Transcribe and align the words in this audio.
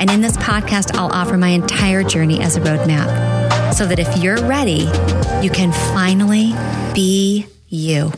And 0.00 0.10
in 0.10 0.20
this 0.20 0.36
podcast, 0.36 0.96
I'll 0.96 1.12
offer 1.12 1.36
my 1.36 1.48
entire 1.48 2.02
journey 2.02 2.40
as 2.40 2.56
a 2.56 2.60
roadmap 2.60 3.74
so 3.74 3.86
that 3.86 3.98
if 3.98 4.16
you're 4.18 4.44
ready, 4.46 4.88
you 5.42 5.50
can 5.50 5.72
finally 5.94 6.52
be 6.94 7.46
you. 7.68 8.12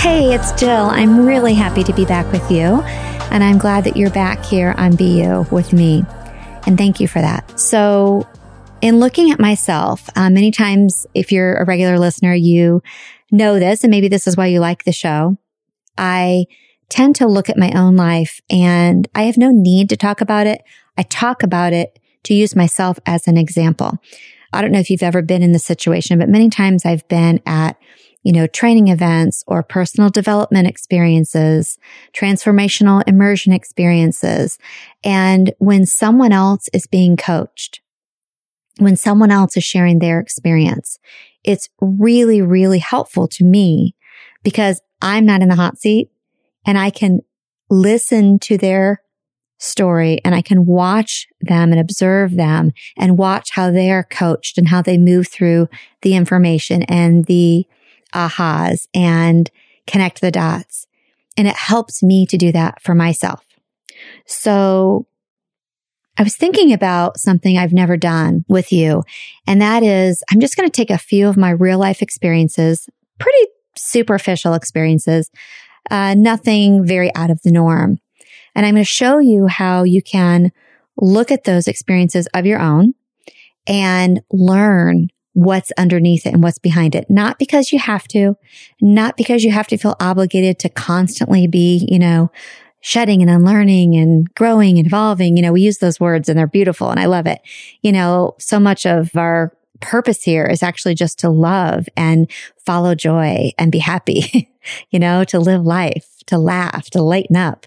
Hey, 0.00 0.34
it's 0.34 0.52
Jill. 0.52 0.86
I'm 0.86 1.24
really 1.24 1.54
happy 1.54 1.84
to 1.84 1.92
be 1.92 2.04
back 2.04 2.30
with 2.32 2.50
you. 2.50 2.82
And 3.30 3.44
I'm 3.44 3.58
glad 3.58 3.84
that 3.84 3.96
you're 3.96 4.10
back 4.10 4.44
here 4.44 4.74
on 4.76 4.96
Be 4.96 5.22
You 5.22 5.46
with 5.52 5.72
me. 5.72 6.04
And 6.66 6.76
thank 6.76 7.00
you 7.00 7.06
for 7.06 7.20
that. 7.20 7.58
So 7.60 8.26
in 8.80 8.98
looking 8.98 9.30
at 9.30 9.38
myself, 9.38 10.08
uh, 10.16 10.30
many 10.30 10.50
times, 10.50 11.06
if 11.14 11.32
you're 11.32 11.56
a 11.56 11.64
regular 11.64 11.98
listener, 11.98 12.34
you 12.34 12.82
know 13.30 13.58
this, 13.58 13.84
and 13.84 13.90
maybe 13.90 14.08
this 14.08 14.26
is 14.26 14.36
why 14.36 14.46
you 14.46 14.60
like 14.60 14.84
the 14.84 14.92
show. 14.92 15.36
I 15.96 16.46
tend 16.88 17.16
to 17.16 17.26
look 17.26 17.48
at 17.48 17.58
my 17.58 17.70
own 17.72 17.96
life 17.96 18.40
and 18.50 19.08
I 19.14 19.22
have 19.22 19.38
no 19.38 19.50
need 19.50 19.88
to 19.90 19.96
talk 19.96 20.20
about 20.20 20.46
it. 20.46 20.62
I 20.98 21.02
talk 21.02 21.42
about 21.42 21.72
it 21.72 21.98
to 22.24 22.34
use 22.34 22.56
myself 22.56 22.98
as 23.06 23.26
an 23.26 23.36
example. 23.36 23.98
I 24.52 24.60
don't 24.60 24.72
know 24.72 24.80
if 24.80 24.90
you've 24.90 25.02
ever 25.02 25.22
been 25.22 25.42
in 25.42 25.52
this 25.52 25.64
situation, 25.64 26.18
but 26.18 26.28
many 26.28 26.50
times 26.50 26.84
I've 26.84 27.06
been 27.08 27.40
at 27.46 27.76
you 28.22 28.32
know, 28.32 28.46
training 28.46 28.88
events 28.88 29.42
or 29.46 29.62
personal 29.62 30.10
development 30.10 30.68
experiences, 30.68 31.78
transformational 32.12 33.02
immersion 33.06 33.52
experiences. 33.52 34.58
And 35.02 35.52
when 35.58 35.86
someone 35.86 36.32
else 36.32 36.68
is 36.72 36.86
being 36.86 37.16
coached, 37.16 37.80
when 38.78 38.96
someone 38.96 39.30
else 39.30 39.56
is 39.56 39.64
sharing 39.64 39.98
their 39.98 40.20
experience, 40.20 40.98
it's 41.44 41.70
really, 41.80 42.42
really 42.42 42.78
helpful 42.78 43.26
to 43.28 43.44
me 43.44 43.94
because 44.42 44.82
I'm 45.02 45.26
not 45.26 45.42
in 45.42 45.48
the 45.48 45.56
hot 45.56 45.78
seat 45.78 46.10
and 46.66 46.78
I 46.78 46.90
can 46.90 47.20
listen 47.68 48.38
to 48.40 48.58
their 48.58 49.02
story 49.58 50.20
and 50.24 50.34
I 50.34 50.42
can 50.42 50.66
watch 50.66 51.28
them 51.40 51.70
and 51.70 51.80
observe 51.80 52.34
them 52.34 52.72
and 52.96 53.18
watch 53.18 53.50
how 53.52 53.70
they're 53.70 54.04
coached 54.04 54.58
and 54.58 54.68
how 54.68 54.82
they 54.82 54.98
move 54.98 55.28
through 55.28 55.68
the 56.02 56.14
information 56.14 56.82
and 56.84 57.26
the 57.26 57.66
ahas 58.14 58.88
and 58.94 59.50
connect 59.86 60.20
the 60.20 60.30
dots. 60.30 60.86
And 61.36 61.46
it 61.46 61.56
helps 61.56 62.02
me 62.02 62.26
to 62.26 62.36
do 62.36 62.52
that 62.52 62.82
for 62.82 62.94
myself. 62.94 63.44
So 64.26 65.06
I 66.16 66.22
was 66.22 66.36
thinking 66.36 66.72
about 66.72 67.18
something 67.18 67.56
I've 67.56 67.72
never 67.72 67.96
done 67.96 68.44
with 68.48 68.72
you. 68.72 69.04
And 69.46 69.60
that 69.62 69.82
is, 69.82 70.22
I'm 70.30 70.40
just 70.40 70.56
going 70.56 70.68
to 70.68 70.74
take 70.74 70.90
a 70.90 70.98
few 70.98 71.28
of 71.28 71.36
my 71.36 71.50
real 71.50 71.78
life 71.78 72.02
experiences, 72.02 72.88
pretty 73.18 73.46
superficial 73.80 74.54
experiences, 74.54 75.30
uh, 75.90 76.14
nothing 76.14 76.86
very 76.86 77.14
out 77.14 77.30
of 77.30 77.42
the 77.42 77.52
norm. 77.52 77.98
And 78.54 78.66
I'm 78.66 78.74
going 78.74 78.84
to 78.84 78.90
show 78.90 79.18
you 79.18 79.46
how 79.46 79.84
you 79.84 80.02
can 80.02 80.52
look 80.96 81.30
at 81.30 81.44
those 81.44 81.68
experiences 81.68 82.26
of 82.34 82.46
your 82.46 82.60
own 82.60 82.94
and 83.66 84.22
learn 84.32 85.08
what's 85.32 85.72
underneath 85.78 86.26
it 86.26 86.34
and 86.34 86.42
what's 86.42 86.58
behind 86.58 86.94
it. 86.94 87.06
Not 87.08 87.38
because 87.38 87.72
you 87.72 87.78
have 87.78 88.06
to, 88.08 88.36
not 88.80 89.16
because 89.16 89.44
you 89.44 89.52
have 89.52 89.68
to 89.68 89.78
feel 89.78 89.96
obligated 90.00 90.58
to 90.60 90.68
constantly 90.68 91.46
be, 91.46 91.86
you 91.88 91.98
know, 91.98 92.30
shedding 92.80 93.22
and 93.22 93.30
unlearning 93.30 93.94
and 93.94 94.32
growing 94.34 94.78
and 94.78 94.86
evolving. 94.86 95.36
You 95.36 95.42
know, 95.42 95.52
we 95.52 95.60
use 95.60 95.78
those 95.78 96.00
words 96.00 96.28
and 96.28 96.38
they're 96.38 96.46
beautiful 96.46 96.90
and 96.90 96.98
I 96.98 97.06
love 97.06 97.26
it. 97.26 97.40
You 97.82 97.92
know, 97.92 98.34
so 98.38 98.58
much 98.58 98.86
of 98.86 99.16
our 99.16 99.52
purpose 99.80 100.22
here 100.22 100.44
is 100.46 100.62
actually 100.62 100.94
just 100.94 101.18
to 101.20 101.30
love 101.30 101.88
and 101.96 102.30
follow 102.64 102.94
joy 102.94 103.50
and 103.58 103.72
be 103.72 103.78
happy, 103.78 104.50
you 104.90 104.98
know, 104.98 105.24
to 105.24 105.38
live 105.38 105.62
life, 105.62 106.06
to 106.26 106.38
laugh, 106.38 106.90
to 106.90 107.02
lighten 107.02 107.36
up. 107.36 107.66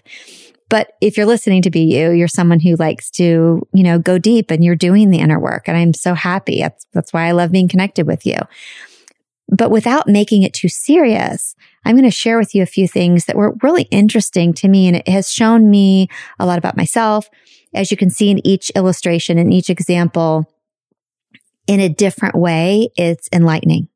But 0.68 0.92
if 1.00 1.16
you're 1.16 1.26
listening 1.26 1.62
to 1.62 1.70
Be 1.70 1.80
You, 1.80 2.10
you're 2.10 2.26
someone 2.26 2.60
who 2.60 2.76
likes 2.76 3.10
to, 3.12 3.66
you 3.72 3.82
know, 3.82 3.98
go 3.98 4.18
deep 4.18 4.50
and 4.50 4.64
you're 4.64 4.74
doing 4.74 5.10
the 5.10 5.18
inner 5.18 5.38
work. 5.38 5.68
And 5.68 5.76
I'm 5.76 5.92
so 5.92 6.14
happy. 6.14 6.60
That's, 6.60 6.86
that's 6.92 7.12
why 7.12 7.26
I 7.26 7.32
love 7.32 7.52
being 7.52 7.68
connected 7.68 8.06
with 8.06 8.24
you. 8.26 8.38
But 9.48 9.70
without 9.70 10.08
making 10.08 10.42
it 10.42 10.54
too 10.54 10.68
serious, 10.68 11.54
I'm 11.84 11.96
going 11.96 12.04
to 12.04 12.10
share 12.10 12.38
with 12.38 12.54
you 12.54 12.62
a 12.62 12.66
few 12.66 12.88
things 12.88 13.26
that 13.26 13.36
were 13.36 13.56
really 13.62 13.82
interesting 13.90 14.54
to 14.54 14.68
me. 14.68 14.88
And 14.88 14.96
it 14.96 15.08
has 15.08 15.30
shown 15.30 15.70
me 15.70 16.08
a 16.38 16.46
lot 16.46 16.58
about 16.58 16.76
myself. 16.76 17.28
As 17.74 17.90
you 17.90 17.96
can 17.96 18.08
see 18.08 18.30
in 18.30 18.44
each 18.46 18.70
illustration 18.70 19.36
and 19.36 19.52
each 19.52 19.68
example, 19.68 20.50
in 21.66 21.80
a 21.80 21.88
different 21.88 22.34
way, 22.34 22.90
it's 22.96 23.28
enlightening. 23.32 23.88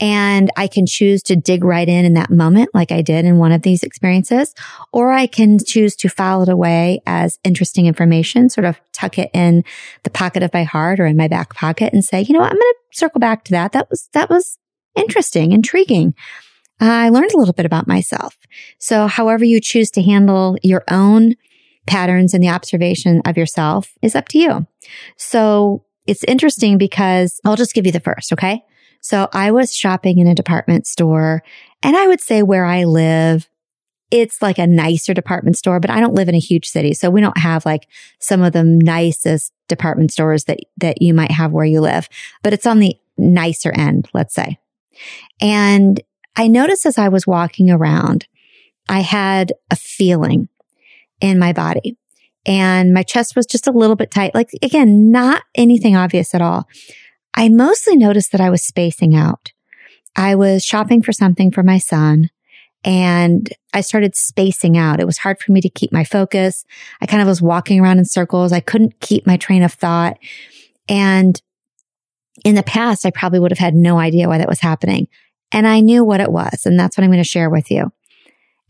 And 0.00 0.50
I 0.56 0.66
can 0.66 0.86
choose 0.86 1.22
to 1.24 1.36
dig 1.36 1.64
right 1.64 1.88
in 1.88 2.04
in 2.04 2.14
that 2.14 2.30
moment, 2.30 2.70
like 2.74 2.92
I 2.92 3.02
did 3.02 3.24
in 3.24 3.38
one 3.38 3.52
of 3.52 3.62
these 3.62 3.82
experiences, 3.82 4.54
or 4.92 5.12
I 5.12 5.26
can 5.26 5.58
choose 5.58 5.96
to 5.96 6.08
file 6.08 6.42
it 6.42 6.48
away 6.48 7.00
as 7.06 7.38
interesting 7.42 7.86
information, 7.86 8.50
sort 8.50 8.66
of 8.66 8.80
tuck 8.92 9.18
it 9.18 9.30
in 9.32 9.64
the 10.02 10.10
pocket 10.10 10.42
of 10.42 10.52
my 10.52 10.64
heart 10.64 11.00
or 11.00 11.06
in 11.06 11.16
my 11.16 11.28
back 11.28 11.54
pocket 11.54 11.92
and 11.92 12.04
say, 12.04 12.22
you 12.22 12.34
know 12.34 12.40
what? 12.40 12.52
I'm 12.52 12.58
going 12.58 12.72
to 12.72 12.96
circle 12.96 13.18
back 13.18 13.44
to 13.44 13.52
that. 13.52 13.72
That 13.72 13.88
was, 13.90 14.08
that 14.12 14.28
was 14.28 14.58
interesting, 14.94 15.52
intriguing. 15.52 16.14
I 16.78 17.08
learned 17.08 17.32
a 17.32 17.38
little 17.38 17.54
bit 17.54 17.66
about 17.66 17.88
myself. 17.88 18.36
So 18.78 19.06
however 19.06 19.44
you 19.44 19.60
choose 19.60 19.90
to 19.92 20.02
handle 20.02 20.58
your 20.62 20.84
own 20.90 21.34
patterns 21.86 22.34
and 22.34 22.42
the 22.42 22.50
observation 22.50 23.22
of 23.24 23.38
yourself 23.38 23.92
is 24.02 24.14
up 24.14 24.28
to 24.28 24.38
you. 24.38 24.66
So 25.16 25.85
it's 26.06 26.24
interesting 26.24 26.78
because 26.78 27.40
I'll 27.44 27.56
just 27.56 27.74
give 27.74 27.86
you 27.86 27.92
the 27.92 28.00
first. 28.00 28.32
Okay. 28.32 28.62
So 29.00 29.28
I 29.32 29.50
was 29.50 29.74
shopping 29.74 30.18
in 30.18 30.26
a 30.26 30.34
department 30.34 30.86
store 30.86 31.42
and 31.82 31.96
I 31.96 32.08
would 32.08 32.20
say 32.20 32.42
where 32.42 32.64
I 32.64 32.84
live, 32.84 33.48
it's 34.10 34.40
like 34.40 34.58
a 34.58 34.66
nicer 34.66 35.14
department 35.14 35.56
store, 35.56 35.80
but 35.80 35.90
I 35.90 36.00
don't 36.00 36.14
live 36.14 36.28
in 36.28 36.34
a 36.34 36.40
huge 36.40 36.66
city. 36.66 36.94
So 36.94 37.10
we 37.10 37.20
don't 37.20 37.38
have 37.38 37.66
like 37.66 37.88
some 38.18 38.42
of 38.42 38.52
the 38.52 38.64
nicest 38.64 39.52
department 39.68 40.12
stores 40.12 40.44
that, 40.44 40.60
that 40.78 41.02
you 41.02 41.12
might 41.12 41.30
have 41.30 41.52
where 41.52 41.64
you 41.64 41.80
live, 41.80 42.08
but 42.42 42.52
it's 42.52 42.66
on 42.66 42.78
the 42.78 42.96
nicer 43.18 43.72
end, 43.72 44.08
let's 44.12 44.34
say. 44.34 44.58
And 45.40 46.00
I 46.36 46.48
noticed 46.48 46.86
as 46.86 46.98
I 46.98 47.08
was 47.08 47.26
walking 47.26 47.70
around, 47.70 48.26
I 48.88 49.00
had 49.00 49.52
a 49.70 49.76
feeling 49.76 50.48
in 51.20 51.38
my 51.38 51.52
body 51.52 51.96
and 52.46 52.94
my 52.94 53.02
chest 53.02 53.34
was 53.36 53.44
just 53.44 53.66
a 53.66 53.72
little 53.72 53.96
bit 53.96 54.10
tight. 54.10 54.34
Like 54.34 54.50
again, 54.62 55.10
not 55.10 55.42
anything 55.54 55.96
obvious 55.96 56.34
at 56.34 56.40
all. 56.40 56.68
I 57.34 57.48
mostly 57.50 57.96
noticed 57.96 58.32
that 58.32 58.40
I 58.40 58.48
was 58.48 58.62
spacing 58.62 59.14
out. 59.14 59.52
I 60.14 60.36
was 60.36 60.64
shopping 60.64 61.02
for 61.02 61.12
something 61.12 61.50
for 61.50 61.62
my 61.62 61.76
son 61.76 62.30
and 62.84 63.52
I 63.74 63.80
started 63.80 64.14
spacing 64.14 64.78
out. 64.78 65.00
It 65.00 65.06
was 65.06 65.18
hard 65.18 65.40
for 65.40 65.52
me 65.52 65.60
to 65.60 65.68
keep 65.68 65.92
my 65.92 66.04
focus. 66.04 66.64
I 67.00 67.06
kind 67.06 67.20
of 67.20 67.28
was 67.28 67.42
walking 67.42 67.80
around 67.80 67.98
in 67.98 68.04
circles. 68.04 68.52
I 68.52 68.60
couldn't 68.60 69.00
keep 69.00 69.26
my 69.26 69.36
train 69.36 69.62
of 69.62 69.72
thought. 69.72 70.16
And 70.88 71.40
in 72.44 72.54
the 72.54 72.62
past, 72.62 73.04
I 73.04 73.10
probably 73.10 73.40
would 73.40 73.50
have 73.50 73.58
had 73.58 73.74
no 73.74 73.98
idea 73.98 74.28
why 74.28 74.38
that 74.38 74.48
was 74.48 74.60
happening. 74.60 75.08
And 75.50 75.66
I 75.66 75.80
knew 75.80 76.04
what 76.04 76.20
it 76.20 76.30
was. 76.30 76.64
And 76.64 76.78
that's 76.78 76.96
what 76.96 77.02
I'm 77.02 77.10
going 77.10 77.22
to 77.22 77.28
share 77.28 77.50
with 77.50 77.70
you. 77.70 77.92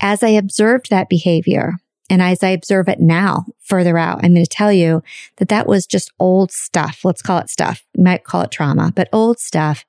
As 0.00 0.22
I 0.22 0.28
observed 0.28 0.90
that 0.90 1.08
behavior, 1.08 1.74
and 2.08 2.22
as 2.22 2.42
I 2.42 2.50
observe 2.50 2.88
it 2.88 3.00
now 3.00 3.46
further 3.62 3.98
out, 3.98 4.24
I'm 4.24 4.34
going 4.34 4.44
to 4.44 4.50
tell 4.50 4.72
you 4.72 5.02
that 5.36 5.48
that 5.48 5.66
was 5.66 5.86
just 5.86 6.12
old 6.18 6.52
stuff. 6.52 7.04
Let's 7.04 7.22
call 7.22 7.38
it 7.38 7.50
stuff. 7.50 7.84
You 7.96 8.04
might 8.04 8.24
call 8.24 8.42
it 8.42 8.50
trauma, 8.50 8.92
but 8.94 9.08
old 9.12 9.38
stuff 9.38 9.84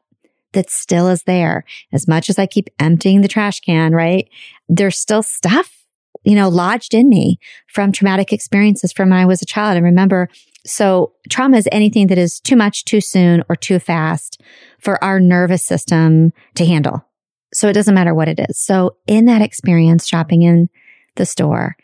that 0.54 0.70
still 0.70 1.08
is 1.08 1.24
there. 1.24 1.64
As 1.92 2.08
much 2.08 2.30
as 2.30 2.40
I 2.40 2.46
keep 2.46 2.70
emptying 2.80 3.22
the 3.22 3.28
trash 3.28 3.60
can, 3.60 3.94
right? 3.94 4.30
There's 4.68 4.98
still 4.98 5.22
stuff, 5.22 5.86
you 6.24 6.36
know, 6.36 6.50
lodged 6.50 6.94
in 6.94 7.10
me 7.10 7.40
from 7.68 7.92
traumatic 7.92 8.34
experiences 8.34 8.92
from 8.92 9.10
when 9.10 9.20
I 9.20 9.26
was 9.26 9.42
a 9.42 9.46
child. 9.46 9.78
And 9.78 9.86
remember, 9.86 10.30
so 10.66 11.14
trauma 11.30 11.58
is 11.58 11.70
anything 11.72 12.08
that 12.08 12.18
is 12.18 12.40
too 12.40 12.56
much, 12.56 12.86
too 12.86 13.02
soon, 13.02 13.44
or 13.50 13.56
too 13.56 13.80
fast 13.80 14.42
for 14.80 15.02
our 15.04 15.20
nervous 15.20 15.66
system 15.66 16.34
to 16.56 16.66
handle. 16.66 17.06
So 17.54 17.70
it 17.70 17.74
doesn't 17.74 17.96
matter 17.96 18.14
what 18.14 18.28
it 18.28 18.40
is. 18.50 18.60
So 18.60 18.98
in 19.08 19.26
that 19.26 19.42
experience, 19.42 20.08
shopping 20.08 20.42
in 20.42 20.70
the 21.16 21.26
store, 21.26 21.78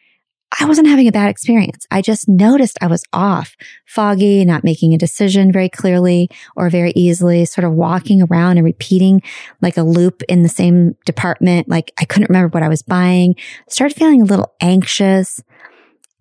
I 0.60 0.66
wasn't 0.66 0.88
having 0.88 1.08
a 1.08 1.12
bad 1.12 1.30
experience. 1.30 1.88
I 1.90 2.02
just 2.02 2.28
noticed 2.28 2.78
I 2.82 2.88
was 2.88 3.04
off, 3.12 3.56
foggy, 3.86 4.46
not 4.46 4.64
making 4.64 4.94
a 4.94 4.98
decision 4.98 5.52
very 5.52 5.70
clearly 5.70 6.30
or 6.56 6.70
very 6.70 6.92
easily, 6.96 7.46
sort 7.46 7.66
of 7.66 7.74
walking 7.74 8.22
around 8.22 8.58
and 8.58 8.66
repeating 8.66 9.22
like 9.62 9.78
a 9.78 9.84
loop 9.84 10.22
in 10.24 10.44
the 10.44 10.50
same 10.50 10.96
department. 11.06 11.70
Like 11.70 11.92
I 12.00 12.06
couldn't 12.06 12.30
remember 12.30 12.50
what 12.50 12.64
I 12.64 12.70
was 12.70 12.82
buying, 12.82 13.36
started 13.68 13.96
feeling 13.98 14.22
a 14.22 14.26
little 14.26 14.54
anxious. 14.62 15.42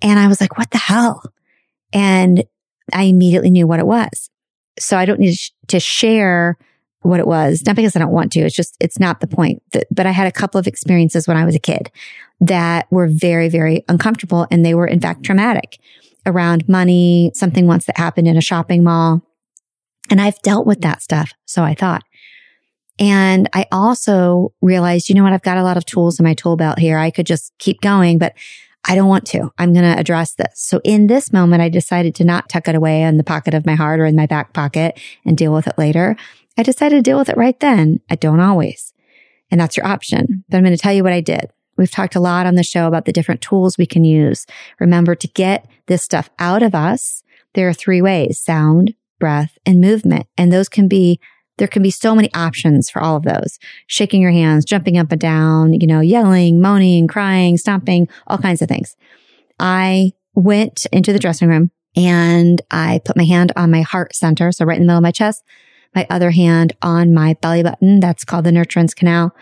And 0.01 0.19
I 0.19 0.29
was 0.29 0.41
like, 0.41 0.57
what 0.57 0.71
the 0.71 0.79
hell? 0.79 1.23
And 1.93 2.45
I 2.93 3.05
immediately 3.05 3.51
knew 3.51 3.67
what 3.67 3.81
it 3.81 3.87
was. 3.87 4.31
So 4.79 4.97
I 4.97 5.05
don't 5.05 5.21
need 5.21 5.37
to 5.69 5.79
share 5.79 6.57
what 7.01 7.21
it 7.21 7.27
was. 7.27 7.63
Not 7.67 7.77
because 7.77 7.95
I 7.97 7.99
don't 7.99 8.13
want 8.13 8.33
to. 8.33 8.41
It's 8.41 8.55
just, 8.55 8.77
it's 8.81 8.99
not 8.99 9.21
the 9.21 9.27
point. 9.27 9.63
But 9.91 10.07
I 10.07 10.11
had 10.11 10.27
a 10.27 10.33
couple 10.33 10.59
of 10.59 10.67
experiences 10.67 11.29
when 11.29 11.37
I 11.37 11.45
was 11.45 11.55
a 11.55 11.61
kid 11.61 11.91
that 12.43 12.91
were 12.91 13.09
very, 13.09 13.49
very 13.49 13.85
uncomfortable. 13.89 14.47
And 14.51 14.67
they 14.67 14.75
were 14.75 14.87
in 14.87 15.01
fact 15.01 15.23
traumatic 15.23 15.79
around 16.27 16.69
money, 16.69 17.31
something 17.35 17.67
once 17.67 17.87
that 17.87 17.97
happened 17.97 18.29
in 18.29 18.37
a 18.37 18.43
shopping 18.43 18.83
mall. 18.83 19.23
And 20.11 20.21
I've 20.21 20.41
dealt 20.43 20.67
with 20.67 20.81
that 20.83 21.03
stuff. 21.03 21.33
So 21.47 21.63
I 21.63 21.75
thought. 21.75 22.03
And 22.99 23.49
I 23.55 23.67
also 23.73 24.53
realized, 24.61 25.09
you 25.09 25.15
know 25.15 25.23
what? 25.23 25.33
I've 25.33 25.43
got 25.43 25.57
a 25.57 25.63
lot 25.63 25.77
of 25.77 25.87
tools 25.87 26.19
in 26.19 26.25
my 26.25 26.35
tool 26.35 26.57
belt 26.57 26.79
here. 26.79 26.99
I 26.99 27.11
could 27.11 27.27
just 27.27 27.53
keep 27.59 27.81
going, 27.81 28.19
but 28.19 28.35
I 28.87 28.97
don't 28.97 29.09
want 29.09 29.27
to. 29.29 29.51
I'm 29.59 29.73
going 29.73 29.85
to 29.85 29.99
address 29.99 30.35
this. 30.35 30.53
So 30.55 30.81
in 30.85 31.07
this 31.07 31.33
moment, 31.33 31.63
I 31.63 31.69
decided 31.69 32.15
to 32.17 32.25
not 32.25 32.49
tuck 32.49 32.67
it 32.67 32.75
away 32.75 33.03
in 33.03 33.17
the 33.17 33.25
pocket 33.25 33.55
of 33.55 33.65
my 33.65 33.77
heart 33.77 34.01
or 34.01 34.05
in 34.05 34.17
my 34.17 34.27
back 34.27 34.53
pocket 34.53 35.01
and 35.25 35.39
deal 35.39 35.55
with 35.55 35.69
it 35.69 35.79
later. 35.79 36.17
I 36.59 36.65
decided 36.65 36.97
to 36.97 37.03
deal 37.03 37.19
with 37.19 37.29
it 37.29 37.37
right 37.37 37.59
then. 37.61 38.01
I 38.11 38.17
don't 38.17 38.41
always. 38.41 38.93
And 39.51 39.61
that's 39.61 39.77
your 39.77 39.87
option. 39.87 40.45
But 40.49 40.57
I'm 40.57 40.65
going 40.65 40.77
to 40.77 40.83
tell 40.83 40.93
you 40.93 41.05
what 41.05 41.13
I 41.13 41.21
did. 41.21 41.51
We've 41.77 41.91
talked 41.91 42.15
a 42.15 42.21
lot 42.21 42.47
on 42.47 42.55
the 42.55 42.63
show 42.63 42.87
about 42.87 43.05
the 43.05 43.13
different 43.13 43.41
tools 43.41 43.79
we 43.79 43.87
can 43.87 44.05
use. 44.05 44.47
Remember 44.79 45.15
to 45.15 45.29
get 45.29 45.67
this 45.87 46.03
stuff 46.03 46.31
out 46.39 46.63
of 46.63 46.75
us. 46.75 47.23
There 47.55 47.69
are 47.69 47.75
three 47.75 48.03
ways, 48.03 48.39
sound, 48.39 48.95
breath, 49.19 49.57
and 49.65 49.81
movement. 49.81 50.27
And 50.37 50.53
those 50.53 50.69
can 50.69 50.89
be, 50.89 51.21
there 51.59 51.69
can 51.69 51.83
be 51.83 51.91
so 51.91 52.15
many 52.15 52.33
options 52.35 52.91
for 52.91 53.01
all 53.03 53.17
of 53.17 53.25
those. 53.25 53.59
Shaking 53.87 54.21
your 54.21 54.31
hands, 54.31 54.65
jumping 54.65 54.99
up 54.99 55.13
and 55.13 55.21
down, 55.21 55.73
you 55.75 55.87
know, 55.87 56.01
yelling, 56.01 56.61
moaning, 56.61 57.09
crying, 57.09 57.57
stomping, 57.57 58.09
all 58.27 58.39
kinds 58.39 58.63
of 58.63 58.69
things. 58.69 58.97
I 59.59 60.13
went 60.35 60.87
into 60.93 61.13
the 61.13 61.19
dressing 61.19 61.49
room 61.49 61.71
and 61.95 62.61
I 62.71 63.01
put 63.05 63.17
my 63.17 63.25
hand 63.25 63.53
on 63.55 63.71
my 63.71 63.83
heart 63.83 64.15
center. 64.15 64.51
So 64.51 64.65
right 64.65 64.77
in 64.77 64.83
the 64.83 64.87
middle 64.87 64.99
of 64.99 65.03
my 65.03 65.11
chest 65.11 65.43
my 65.95 66.07
other 66.09 66.31
hand 66.31 66.73
on 66.83 67.13
my 67.13 67.35
belly 67.35 67.63
button. 67.63 68.01
That's 68.01 68.25
called 68.25 68.45
the 68.45 68.51
nurturance 68.51 68.95
canal. 68.95 69.35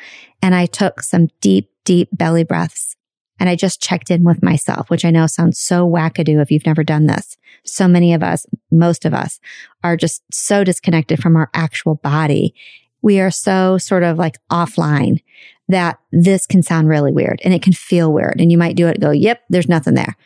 And 0.42 0.54
I 0.54 0.66
took 0.66 1.02
some 1.02 1.28
deep, 1.40 1.69
deep 1.84 2.08
belly 2.12 2.44
breaths 2.44 2.96
and 3.40 3.48
I 3.48 3.56
just 3.56 3.80
checked 3.80 4.10
in 4.10 4.22
with 4.22 4.42
myself, 4.42 4.90
which 4.90 5.04
I 5.06 5.10
know 5.10 5.26
sounds 5.26 5.58
so 5.58 5.88
wackadoo 5.88 6.42
if 6.42 6.50
you've 6.50 6.66
never 6.66 6.84
done 6.84 7.06
this. 7.06 7.38
So 7.64 7.88
many 7.88 8.12
of 8.12 8.22
us, 8.22 8.44
most 8.70 9.06
of 9.06 9.14
us 9.14 9.40
are 9.82 9.96
just 9.96 10.22
so 10.30 10.62
disconnected 10.62 11.22
from 11.22 11.36
our 11.36 11.50
actual 11.54 11.94
body. 11.94 12.54
We 13.00 13.18
are 13.18 13.30
so 13.30 13.78
sort 13.78 14.02
of 14.02 14.18
like 14.18 14.36
offline 14.52 15.22
that 15.68 15.98
this 16.12 16.46
can 16.46 16.62
sound 16.62 16.88
really 16.88 17.12
weird 17.12 17.40
and 17.42 17.54
it 17.54 17.62
can 17.62 17.72
feel 17.72 18.12
weird. 18.12 18.36
And 18.38 18.52
you 18.52 18.58
might 18.58 18.76
do 18.76 18.88
it 18.88 19.00
go, 19.00 19.10
yep, 19.10 19.40
there's 19.48 19.68
nothing 19.68 19.94
there. 19.94 20.16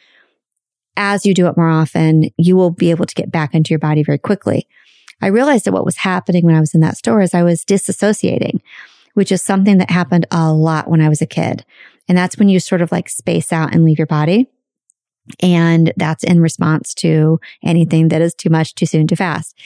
As 0.96 1.24
you 1.24 1.34
do 1.34 1.46
it 1.46 1.56
more 1.56 1.68
often, 1.68 2.30
you 2.36 2.56
will 2.56 2.70
be 2.70 2.90
able 2.90 3.06
to 3.06 3.14
get 3.14 3.30
back 3.30 3.54
into 3.54 3.70
your 3.70 3.78
body 3.78 4.02
very 4.02 4.18
quickly. 4.18 4.66
I 5.22 5.28
realized 5.28 5.66
that 5.66 5.72
what 5.72 5.84
was 5.84 5.98
happening 5.98 6.44
when 6.44 6.56
I 6.56 6.60
was 6.60 6.74
in 6.74 6.80
that 6.80 6.96
store 6.96 7.20
is 7.20 7.32
I 7.32 7.44
was 7.44 7.64
disassociating, 7.64 8.60
which 9.14 9.32
is 9.32 9.43
something 9.43 9.78
that 9.78 9.90
happened 9.90 10.26
a 10.31 10.52
lot 10.52 10.88
when 10.88 11.00
I 11.00 11.08
was 11.08 11.22
a 11.22 11.26
kid. 11.26 11.64
And 12.08 12.19
that's 12.19 12.37
when 12.37 12.49
you 12.49 12.61
sort 12.61 12.82
of 12.82 12.93
like 12.93 13.08
space 13.08 13.52
out 13.52 13.75
and 13.75 13.84
leave 13.84 13.99
your 13.99 14.06
body. 14.06 14.50
And 15.40 15.93
that's 15.96 16.22
in 16.22 16.40
response 16.40 16.93
to 16.94 17.40
anything 17.64 18.08
that 18.08 18.20
is 18.20 18.34
too 18.34 18.50
much, 18.50 18.75
too 18.75 18.87
soon, 18.87 19.06
too 19.06 19.16
fast. 19.16 19.58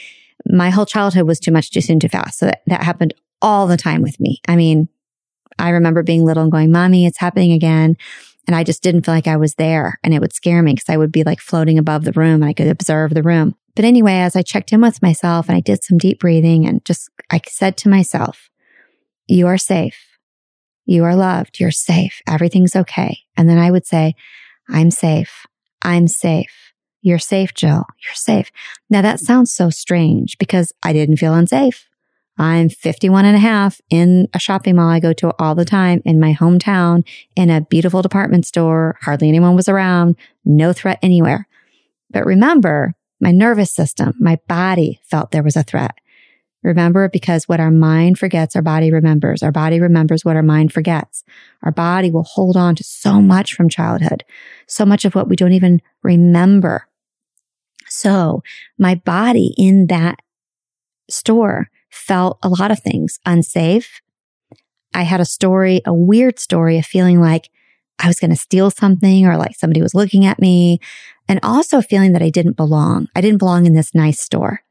My 0.45 0.69
whole 0.69 0.85
childhood 0.85 1.27
was 1.27 1.39
too 1.39 1.51
much, 1.51 1.71
too 1.71 1.81
soon, 1.81 1.99
too 1.99 2.07
fast. 2.07 2.39
So 2.39 2.45
that, 2.45 2.61
that 2.67 2.83
happened 2.83 3.13
all 3.41 3.67
the 3.67 3.75
time 3.75 4.01
with 4.01 4.19
me. 4.19 4.39
I 4.47 4.55
mean, 4.55 4.87
I 5.57 5.69
remember 5.69 6.01
being 6.01 6.23
little 6.23 6.43
and 6.43 6.51
going, 6.51 6.71
mommy, 6.71 7.05
it's 7.05 7.17
happening 7.17 7.51
again. 7.51 7.97
And 8.47 8.55
I 8.55 8.63
just 8.63 8.81
didn't 8.81 9.05
feel 9.05 9.13
like 9.13 9.27
I 9.27 9.37
was 9.37 9.55
there 9.55 9.99
and 10.03 10.13
it 10.13 10.21
would 10.21 10.33
scare 10.33 10.63
me 10.63 10.73
because 10.73 10.89
I 10.89 10.97
would 10.97 11.11
be 11.11 11.23
like 11.23 11.41
floating 11.41 11.77
above 11.77 12.05
the 12.05 12.13
room 12.13 12.41
and 12.41 12.45
I 12.45 12.53
could 12.53 12.67
observe 12.67 13.13
the 13.13 13.21
room. 13.21 13.53
But 13.75 13.85
anyway, 13.85 14.13
as 14.13 14.35
I 14.35 14.41
checked 14.41 14.73
in 14.73 14.81
with 14.81 15.01
myself 15.01 15.47
and 15.47 15.55
I 15.55 15.61
did 15.61 15.83
some 15.83 15.97
deep 15.97 16.19
breathing 16.19 16.65
and 16.65 16.83
just, 16.83 17.09
I 17.29 17.41
said 17.47 17.77
to 17.77 17.89
myself, 17.89 18.48
you 19.29 19.47
are 19.47 19.57
safe. 19.57 20.17
You 20.85 21.03
are 21.03 21.15
loved. 21.15 21.59
You're 21.59 21.71
safe. 21.71 22.21
Everything's 22.27 22.75
okay. 22.75 23.19
And 23.37 23.47
then 23.47 23.59
I 23.59 23.69
would 23.69 23.85
say, 23.85 24.15
I'm 24.67 24.89
safe. 24.89 25.45
I'm 25.81 26.07
safe. 26.07 26.73
You're 27.01 27.19
safe, 27.19 27.53
Jill. 27.53 27.85
You're 28.03 28.15
safe. 28.15 28.51
Now 28.89 29.01
that 29.01 29.19
sounds 29.19 29.51
so 29.51 29.69
strange 29.69 30.37
because 30.37 30.73
I 30.83 30.93
didn't 30.93 31.17
feel 31.17 31.33
unsafe. 31.33 31.87
I'm 32.39 32.69
51 32.69 33.25
and 33.25 33.35
a 33.35 33.39
half 33.39 33.81
in 33.89 34.29
a 34.33 34.39
shopping 34.39 34.77
mall 34.77 34.89
I 34.89 34.99
go 34.99 35.13
to 35.13 35.33
all 35.37 35.55
the 35.55 35.65
time 35.65 36.01
in 36.05 36.19
my 36.19 36.33
hometown 36.33 37.05
in 37.35 37.49
a 37.49 37.61
beautiful 37.61 38.01
department 38.01 38.45
store. 38.45 38.97
Hardly 39.01 39.27
anyone 39.27 39.55
was 39.55 39.69
around. 39.69 40.15
No 40.43 40.73
threat 40.73 40.99
anywhere. 41.01 41.47
But 42.09 42.25
remember, 42.25 42.95
my 43.21 43.31
nervous 43.31 43.71
system, 43.71 44.15
my 44.19 44.39
body 44.47 45.01
felt 45.03 45.31
there 45.31 45.43
was 45.43 45.57
a 45.57 45.63
threat. 45.63 45.95
Remember, 46.61 47.07
because 47.07 47.47
what 47.47 47.59
our 47.59 47.71
mind 47.71 48.19
forgets, 48.19 48.55
our 48.55 48.61
body 48.61 48.91
remembers. 48.91 49.41
Our 49.41 49.51
body 49.51 49.79
remembers 49.79 50.25
what 50.25 50.35
our 50.35 50.43
mind 50.43 50.73
forgets. 50.73 51.23
Our 51.63 51.71
body 51.71 52.11
will 52.11 52.23
hold 52.23 52.57
on 52.57 52.75
to 52.75 52.83
so 52.83 53.21
much 53.21 53.53
from 53.53 53.69
childhood, 53.69 54.25
so 54.67 54.85
much 54.85 55.05
of 55.05 55.15
what 55.15 55.29
we 55.29 55.37
don't 55.37 55.53
even 55.53 55.81
remember. 56.03 56.87
So 57.87 58.43
my 58.77 58.95
body 58.95 59.53
in 59.57 59.87
that 59.87 60.19
store 61.09 61.69
felt 61.89 62.39
a 62.43 62.49
lot 62.49 62.71
of 62.71 62.79
things 62.79 63.19
unsafe. 63.25 64.01
I 64.93 65.03
had 65.03 65.21
a 65.21 65.25
story, 65.25 65.81
a 65.85 65.93
weird 65.93 66.39
story 66.39 66.77
of 66.77 66.85
feeling 66.85 67.21
like 67.21 67.49
I 67.99 68.07
was 68.07 68.19
going 68.19 68.31
to 68.31 68.37
steal 68.37 68.69
something 68.71 69.25
or 69.25 69.37
like 69.37 69.55
somebody 69.55 69.81
was 69.81 69.95
looking 69.95 70.25
at 70.25 70.39
me 70.39 70.79
and 71.27 71.39
also 71.43 71.81
feeling 71.81 72.13
that 72.13 72.21
I 72.21 72.29
didn't 72.29 72.57
belong. 72.57 73.07
I 73.15 73.21
didn't 73.21 73.39
belong 73.39 73.65
in 73.65 73.73
this 73.73 73.93
nice 73.93 74.19
store. 74.19 74.61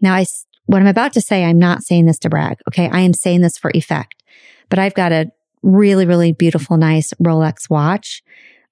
Now, 0.00 0.14
I, 0.14 0.26
what 0.66 0.82
I'm 0.82 0.88
about 0.88 1.12
to 1.14 1.20
say, 1.20 1.44
I'm 1.44 1.58
not 1.58 1.82
saying 1.82 2.06
this 2.06 2.18
to 2.20 2.28
brag. 2.28 2.58
Okay. 2.68 2.88
I 2.90 3.00
am 3.00 3.14
saying 3.14 3.40
this 3.40 3.56
for 3.56 3.70
effect, 3.74 4.22
but 4.68 4.78
I've 4.78 4.94
got 4.94 5.12
a 5.12 5.30
really, 5.62 6.06
really 6.06 6.32
beautiful, 6.32 6.76
nice 6.76 7.12
Rolex 7.22 7.70
watch. 7.70 8.22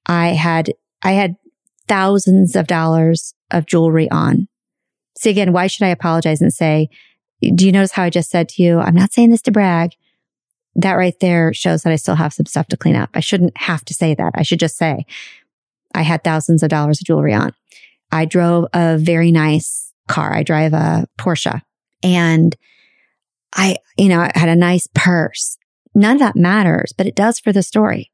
I 0.06 0.28
had, 0.28 0.72
I 1.02 1.12
had 1.12 1.36
thousands 1.88 2.56
of 2.56 2.66
dollars 2.66 3.34
of 3.50 3.66
jewelry 3.66 4.10
on. 4.10 4.48
See, 5.16 5.30
again, 5.30 5.52
why 5.52 5.68
should 5.68 5.84
I 5.84 5.88
apologize 5.88 6.40
and 6.40 6.52
say, 6.52 6.88
do 7.54 7.66
you 7.66 7.72
notice 7.72 7.92
how 7.92 8.02
I 8.02 8.10
just 8.10 8.30
said 8.30 8.48
to 8.50 8.62
you, 8.62 8.78
I'm 8.80 8.94
not 8.94 9.12
saying 9.12 9.30
this 9.30 9.42
to 9.42 9.52
brag. 9.52 9.92
That 10.76 10.94
right 10.94 11.18
there 11.20 11.54
shows 11.54 11.82
that 11.82 11.92
I 11.92 11.96
still 11.96 12.16
have 12.16 12.32
some 12.32 12.46
stuff 12.46 12.66
to 12.68 12.76
clean 12.76 12.96
up. 12.96 13.10
I 13.14 13.20
shouldn't 13.20 13.56
have 13.56 13.84
to 13.84 13.94
say 13.94 14.14
that. 14.14 14.32
I 14.34 14.42
should 14.42 14.58
just 14.58 14.76
say, 14.76 15.06
I 15.94 16.02
had 16.02 16.24
thousands 16.24 16.64
of 16.64 16.68
dollars 16.68 17.00
of 17.00 17.06
jewelry 17.06 17.32
on. 17.32 17.52
I 18.10 18.24
drove 18.24 18.66
a 18.72 18.98
very 18.98 19.30
nice 19.30 19.92
car. 20.08 20.32
I 20.34 20.42
drive 20.42 20.72
a 20.72 21.06
Porsche 21.16 21.62
and 22.04 22.56
I, 23.54 23.76
you 23.96 24.08
know, 24.08 24.20
I 24.20 24.30
had 24.34 24.48
a 24.48 24.56
nice 24.56 24.86
purse. 24.94 25.56
None 25.94 26.16
of 26.16 26.20
that 26.20 26.36
matters, 26.36 26.92
but 26.96 27.06
it 27.06 27.16
does 27.16 27.40
for 27.40 27.52
the 27.52 27.62
story. 27.62 28.12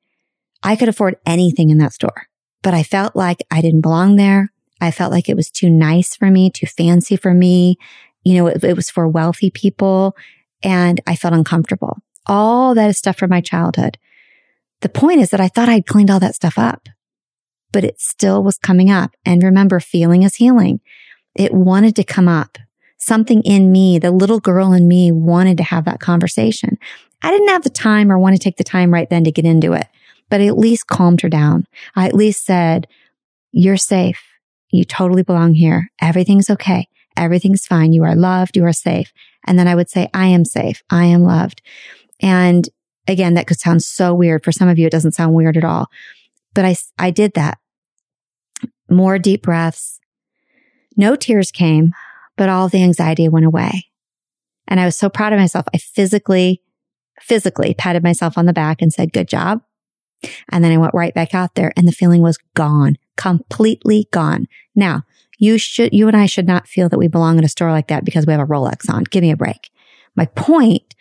I 0.62 0.76
could 0.76 0.88
afford 0.88 1.16
anything 1.26 1.70
in 1.70 1.78
that 1.78 1.92
store, 1.92 2.28
but 2.62 2.74
I 2.74 2.82
felt 2.82 3.16
like 3.16 3.42
I 3.50 3.60
didn't 3.60 3.80
belong 3.80 4.16
there. 4.16 4.52
I 4.80 4.90
felt 4.90 5.12
like 5.12 5.28
it 5.28 5.36
was 5.36 5.50
too 5.50 5.68
nice 5.68 6.14
for 6.14 6.30
me, 6.30 6.50
too 6.50 6.66
fancy 6.66 7.16
for 7.16 7.34
me. 7.34 7.76
You 8.22 8.36
know, 8.36 8.46
it, 8.46 8.62
it 8.64 8.76
was 8.76 8.90
for 8.90 9.08
wealthy 9.08 9.50
people 9.50 10.16
and 10.62 11.00
I 11.06 11.16
felt 11.16 11.34
uncomfortable. 11.34 11.98
All 12.26 12.74
that 12.74 12.90
is 12.90 12.98
stuff 12.98 13.18
from 13.18 13.30
my 13.30 13.40
childhood. 13.40 13.98
The 14.80 14.88
point 14.88 15.20
is 15.20 15.30
that 15.30 15.40
I 15.40 15.48
thought 15.48 15.68
I'd 15.68 15.86
cleaned 15.86 16.10
all 16.10 16.20
that 16.20 16.34
stuff 16.34 16.58
up 16.58 16.88
but 17.72 17.84
it 17.84 18.00
still 18.00 18.42
was 18.42 18.58
coming 18.58 18.90
up. 18.90 19.12
And 19.24 19.42
remember, 19.42 19.80
feeling 19.80 20.22
is 20.22 20.36
healing. 20.36 20.80
It 21.34 21.54
wanted 21.54 21.96
to 21.96 22.04
come 22.04 22.28
up. 22.28 22.58
Something 23.00 23.42
in 23.42 23.72
me, 23.72 23.98
the 23.98 24.10
little 24.10 24.40
girl 24.40 24.72
in 24.72 24.86
me 24.86 25.10
wanted 25.10 25.56
to 25.56 25.64
have 25.64 25.86
that 25.86 26.00
conversation. 26.00 26.78
I 27.22 27.30
didn't 27.30 27.48
have 27.48 27.64
the 27.64 27.70
time 27.70 28.12
or 28.12 28.18
want 28.18 28.36
to 28.36 28.42
take 28.42 28.56
the 28.56 28.64
time 28.64 28.92
right 28.92 29.08
then 29.10 29.24
to 29.24 29.32
get 29.32 29.44
into 29.44 29.72
it, 29.72 29.86
but 30.28 30.40
I 30.40 30.46
at 30.46 30.58
least 30.58 30.86
calmed 30.86 31.22
her 31.22 31.28
down. 31.28 31.66
I 31.96 32.06
at 32.06 32.14
least 32.14 32.44
said, 32.44 32.86
you're 33.52 33.76
safe. 33.76 34.22
You 34.70 34.84
totally 34.84 35.22
belong 35.22 35.54
here. 35.54 35.90
Everything's 36.00 36.50
okay. 36.50 36.88
Everything's 37.16 37.66
fine. 37.66 37.92
You 37.92 38.04
are 38.04 38.14
loved. 38.14 38.56
You 38.56 38.64
are 38.64 38.72
safe. 38.72 39.12
And 39.46 39.58
then 39.58 39.66
I 39.66 39.74
would 39.74 39.90
say, 39.90 40.08
I 40.14 40.26
am 40.26 40.44
safe. 40.44 40.82
I 40.90 41.06
am 41.06 41.22
loved. 41.22 41.62
And 42.20 42.68
again, 43.08 43.34
that 43.34 43.46
could 43.46 43.58
sound 43.58 43.82
so 43.82 44.14
weird. 44.14 44.44
For 44.44 44.52
some 44.52 44.68
of 44.68 44.78
you, 44.78 44.86
it 44.86 44.92
doesn't 44.92 45.12
sound 45.12 45.34
weird 45.34 45.56
at 45.56 45.64
all 45.64 45.88
But 46.54 46.64
I, 46.64 46.76
I 46.98 47.10
did 47.10 47.34
that. 47.34 47.58
More 48.88 49.18
deep 49.18 49.42
breaths. 49.42 50.00
No 50.96 51.16
tears 51.16 51.50
came, 51.50 51.92
but 52.40 52.48
all 52.48 52.70
the 52.70 52.82
anxiety 52.82 53.28
went 53.28 53.44
away. 53.44 53.90
And 54.66 54.80
I 54.80 54.86
was 54.86 54.96
so 54.96 55.10
proud 55.10 55.34
of 55.34 55.38
myself. 55.38 55.66
I 55.74 55.76
physically, 55.76 56.62
physically 57.20 57.74
patted 57.74 58.02
myself 58.02 58.38
on 58.38 58.46
the 58.46 58.54
back 58.54 58.80
and 58.80 58.90
said, 58.90 59.12
good 59.12 59.28
job. 59.28 59.60
And 60.50 60.64
then 60.64 60.72
I 60.72 60.78
went 60.78 60.94
right 60.94 61.12
back 61.12 61.34
out 61.34 61.54
there 61.54 61.70
and 61.76 61.86
the 61.86 61.92
feeling 61.92 62.22
was 62.22 62.38
gone, 62.56 62.96
completely 63.18 64.08
gone. 64.10 64.46
Now 64.74 65.02
you 65.38 65.58
should, 65.58 65.92
you 65.92 66.08
and 66.08 66.16
I 66.16 66.24
should 66.24 66.46
not 66.46 66.66
feel 66.66 66.88
that 66.88 66.98
we 66.98 67.08
belong 67.08 67.36
in 67.36 67.44
a 67.44 67.48
store 67.48 67.72
like 67.72 67.88
that 67.88 68.06
because 68.06 68.24
we 68.24 68.32
have 68.32 68.40
a 68.40 68.46
Rolex 68.46 68.88
on. 68.88 69.04
Give 69.04 69.20
me 69.20 69.32
a 69.32 69.36
break. 69.36 69.68
My 70.16 70.24
point 70.24 70.94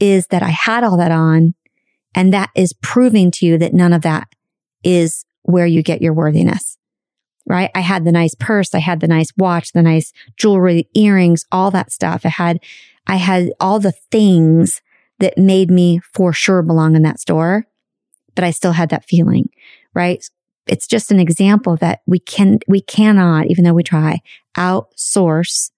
is 0.00 0.26
that 0.32 0.42
I 0.42 0.50
had 0.50 0.82
all 0.82 0.96
that 0.96 1.12
on 1.12 1.54
and 2.12 2.34
that 2.34 2.50
is 2.56 2.72
proving 2.72 3.30
to 3.34 3.46
you 3.46 3.56
that 3.58 3.72
none 3.72 3.92
of 3.92 4.02
that 4.02 4.26
is 4.82 5.24
where 5.42 5.66
you 5.66 5.84
get 5.84 6.02
your 6.02 6.12
worthiness, 6.12 6.76
right? 7.46 7.70
I 7.74 7.80
had 7.80 8.04
the 8.04 8.12
nice 8.12 8.34
purse. 8.34 8.74
I 8.74 8.78
had 8.78 9.00
the 9.00 9.08
nice 9.08 9.32
watch, 9.36 9.72
the 9.72 9.82
nice 9.82 10.12
jewelry, 10.36 10.88
earrings, 10.94 11.44
all 11.50 11.70
that 11.72 11.92
stuff. 11.92 12.22
I 12.24 12.30
had, 12.30 12.60
I 13.06 13.16
had 13.16 13.52
all 13.60 13.80
the 13.80 13.92
things 13.92 14.80
that 15.18 15.38
made 15.38 15.70
me 15.70 16.00
for 16.12 16.32
sure 16.32 16.62
belong 16.62 16.96
in 16.96 17.02
that 17.02 17.20
store, 17.20 17.66
but 18.34 18.44
I 18.44 18.50
still 18.50 18.72
had 18.72 18.90
that 18.90 19.04
feeling, 19.04 19.50
right? 19.94 20.24
It's 20.66 20.86
just 20.86 21.10
an 21.10 21.18
example 21.18 21.76
that 21.76 22.02
we 22.06 22.18
can, 22.18 22.60
we 22.68 22.80
cannot, 22.80 23.46
even 23.46 23.64
though 23.64 23.74
we 23.74 23.82
try, 23.82 24.20
outsource 24.56 25.70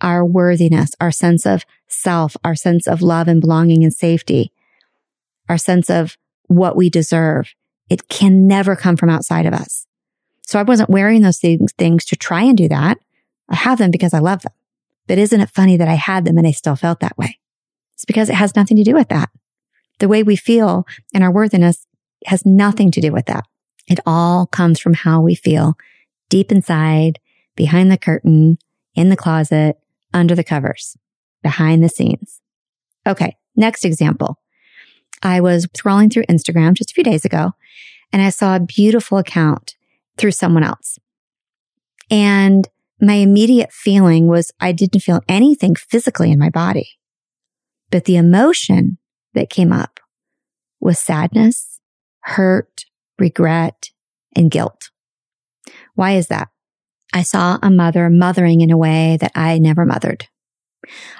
our 0.00 0.24
worthiness, 0.24 0.90
our 1.00 1.12
sense 1.12 1.46
of 1.46 1.64
self, 1.86 2.36
our 2.44 2.56
sense 2.56 2.86
of 2.88 3.02
love 3.02 3.28
and 3.28 3.40
belonging 3.40 3.84
and 3.84 3.94
safety, 3.94 4.52
our 5.48 5.58
sense 5.58 5.88
of 5.88 6.16
what 6.48 6.76
we 6.76 6.90
deserve. 6.90 7.54
It 7.88 8.08
can 8.08 8.46
never 8.46 8.74
come 8.74 8.96
from 8.96 9.10
outside 9.10 9.46
of 9.46 9.54
us. 9.54 9.86
So 10.42 10.58
I 10.58 10.62
wasn't 10.62 10.90
wearing 10.90 11.22
those 11.22 11.38
things, 11.38 11.72
things 11.72 12.04
to 12.06 12.16
try 12.16 12.42
and 12.42 12.56
do 12.56 12.68
that. 12.68 12.98
I 13.48 13.56
have 13.56 13.78
them 13.78 13.90
because 13.90 14.14
I 14.14 14.18
love 14.18 14.42
them. 14.42 14.52
But 15.06 15.18
isn't 15.18 15.40
it 15.40 15.50
funny 15.50 15.76
that 15.76 15.88
I 15.88 15.94
had 15.94 16.24
them 16.24 16.38
and 16.38 16.46
I 16.46 16.52
still 16.52 16.76
felt 16.76 17.00
that 17.00 17.18
way? 17.18 17.38
It's 17.94 18.04
because 18.04 18.28
it 18.28 18.34
has 18.34 18.56
nothing 18.56 18.76
to 18.76 18.84
do 18.84 18.94
with 18.94 19.08
that. 19.08 19.30
The 19.98 20.08
way 20.08 20.22
we 20.22 20.36
feel 20.36 20.86
and 21.14 21.22
our 21.22 21.30
worthiness 21.30 21.86
has 22.26 22.46
nothing 22.46 22.90
to 22.92 23.00
do 23.00 23.12
with 23.12 23.26
that. 23.26 23.44
It 23.88 24.00
all 24.06 24.46
comes 24.46 24.80
from 24.80 24.94
how 24.94 25.20
we 25.20 25.34
feel 25.34 25.76
deep 26.28 26.50
inside, 26.50 27.18
behind 27.56 27.90
the 27.90 27.98
curtain, 27.98 28.58
in 28.94 29.08
the 29.08 29.16
closet, 29.16 29.78
under 30.14 30.34
the 30.34 30.44
covers, 30.44 30.96
behind 31.42 31.82
the 31.82 31.88
scenes. 31.88 32.40
Okay. 33.06 33.36
Next 33.56 33.84
example. 33.84 34.38
I 35.22 35.40
was 35.40 35.66
scrolling 35.66 36.12
through 36.12 36.24
Instagram 36.24 36.74
just 36.74 36.90
a 36.90 36.94
few 36.94 37.04
days 37.04 37.24
ago 37.24 37.52
and 38.12 38.22
I 38.22 38.30
saw 38.30 38.56
a 38.56 38.60
beautiful 38.60 39.18
account 39.18 39.76
through 40.16 40.32
someone 40.32 40.64
else. 40.64 40.98
And 42.10 42.68
my 43.00 43.14
immediate 43.14 43.72
feeling 43.72 44.28
was 44.28 44.52
I 44.60 44.72
didn't 44.72 45.00
feel 45.00 45.20
anything 45.28 45.74
physically 45.74 46.30
in 46.30 46.38
my 46.38 46.50
body, 46.50 46.90
but 47.90 48.04
the 48.04 48.16
emotion 48.16 48.98
that 49.34 49.50
came 49.50 49.72
up 49.72 49.98
was 50.80 50.98
sadness, 50.98 51.80
hurt, 52.20 52.84
regret, 53.18 53.90
and 54.36 54.50
guilt. 54.50 54.90
Why 55.94 56.12
is 56.12 56.28
that? 56.28 56.48
I 57.12 57.22
saw 57.22 57.58
a 57.62 57.70
mother 57.70 58.08
mothering 58.08 58.60
in 58.60 58.70
a 58.70 58.78
way 58.78 59.18
that 59.20 59.32
I 59.34 59.58
never 59.58 59.84
mothered. 59.84 60.28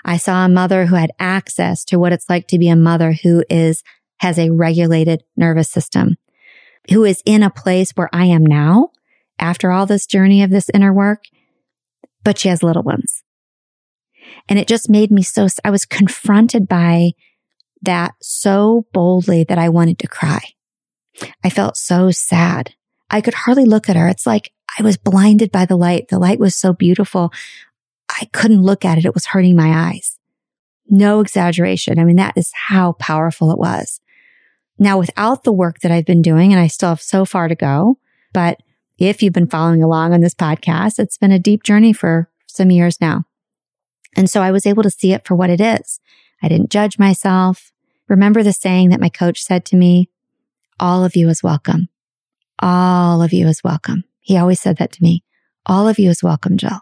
I 0.04 0.16
saw 0.16 0.44
a 0.44 0.48
mother 0.48 0.86
who 0.86 0.96
had 0.96 1.12
access 1.18 1.84
to 1.86 1.98
what 1.98 2.12
it's 2.12 2.28
like 2.28 2.48
to 2.48 2.58
be 2.58 2.68
a 2.68 2.76
mother 2.76 3.12
who 3.22 3.44
is, 3.48 3.82
has 4.18 4.38
a 4.38 4.50
regulated 4.50 5.22
nervous 5.36 5.68
system, 5.68 6.16
who 6.90 7.04
is 7.04 7.22
in 7.24 7.42
a 7.42 7.50
place 7.50 7.92
where 7.92 8.10
I 8.12 8.26
am 8.26 8.44
now 8.44 8.90
after 9.38 9.70
all 9.70 9.86
this 9.86 10.06
journey 10.06 10.42
of 10.42 10.50
this 10.50 10.70
inner 10.74 10.92
work, 10.92 11.24
but 12.24 12.38
she 12.38 12.48
has 12.48 12.62
little 12.62 12.82
ones. 12.82 13.22
And 14.48 14.58
it 14.58 14.68
just 14.68 14.90
made 14.90 15.10
me 15.10 15.22
so, 15.22 15.46
I 15.64 15.70
was 15.70 15.84
confronted 15.84 16.68
by 16.68 17.12
that 17.82 18.14
so 18.20 18.86
boldly 18.92 19.44
that 19.44 19.58
I 19.58 19.68
wanted 19.68 19.98
to 20.00 20.08
cry. 20.08 20.40
I 21.44 21.50
felt 21.50 21.76
so 21.76 22.10
sad. 22.10 22.74
I 23.10 23.20
could 23.20 23.34
hardly 23.34 23.64
look 23.64 23.88
at 23.88 23.96
her. 23.96 24.08
It's 24.08 24.26
like 24.26 24.52
I 24.78 24.82
was 24.82 24.96
blinded 24.96 25.52
by 25.52 25.66
the 25.66 25.76
light. 25.76 26.08
The 26.08 26.18
light 26.18 26.38
was 26.38 26.56
so 26.56 26.72
beautiful. 26.72 27.32
I 28.08 28.26
couldn't 28.32 28.62
look 28.62 28.84
at 28.84 28.98
it. 28.98 29.04
It 29.04 29.14
was 29.14 29.26
hurting 29.26 29.56
my 29.56 29.90
eyes. 29.90 30.18
No 30.88 31.20
exaggeration. 31.20 31.98
I 31.98 32.04
mean, 32.04 32.16
that 32.16 32.36
is 32.36 32.50
how 32.68 32.92
powerful 32.92 33.50
it 33.50 33.58
was. 33.58 34.00
Now, 34.78 34.98
without 34.98 35.44
the 35.44 35.52
work 35.52 35.80
that 35.80 35.92
I've 35.92 36.06
been 36.06 36.22
doing, 36.22 36.52
and 36.52 36.60
I 36.60 36.66
still 36.66 36.90
have 36.90 37.02
so 37.02 37.24
far 37.24 37.48
to 37.48 37.54
go, 37.54 37.98
but 38.32 38.60
if 38.98 39.22
you've 39.22 39.32
been 39.32 39.48
following 39.48 39.82
along 39.82 40.12
on 40.12 40.20
this 40.20 40.34
podcast, 40.34 40.98
it's 40.98 41.18
been 41.18 41.32
a 41.32 41.38
deep 41.38 41.62
journey 41.62 41.92
for 41.92 42.30
some 42.46 42.70
years 42.70 43.00
now. 43.00 43.24
And 44.16 44.28
so 44.28 44.42
I 44.42 44.50
was 44.50 44.66
able 44.66 44.82
to 44.82 44.90
see 44.90 45.12
it 45.12 45.26
for 45.26 45.34
what 45.34 45.50
it 45.50 45.60
is. 45.60 46.00
I 46.42 46.48
didn't 46.48 46.70
judge 46.70 46.98
myself. 46.98 47.72
Remember 48.08 48.42
the 48.42 48.52
saying 48.52 48.90
that 48.90 49.00
my 49.00 49.08
coach 49.08 49.40
said 49.40 49.64
to 49.66 49.76
me, 49.76 50.10
all 50.78 51.04
of 51.04 51.16
you 51.16 51.28
is 51.28 51.42
welcome. 51.42 51.88
All 52.58 53.22
of 53.22 53.32
you 53.32 53.46
is 53.48 53.62
welcome. 53.64 54.04
He 54.20 54.36
always 54.36 54.60
said 54.60 54.78
that 54.78 54.92
to 54.92 55.02
me. 55.02 55.24
All 55.66 55.88
of 55.88 55.98
you 55.98 56.10
is 56.10 56.22
welcome, 56.22 56.56
Jill. 56.56 56.80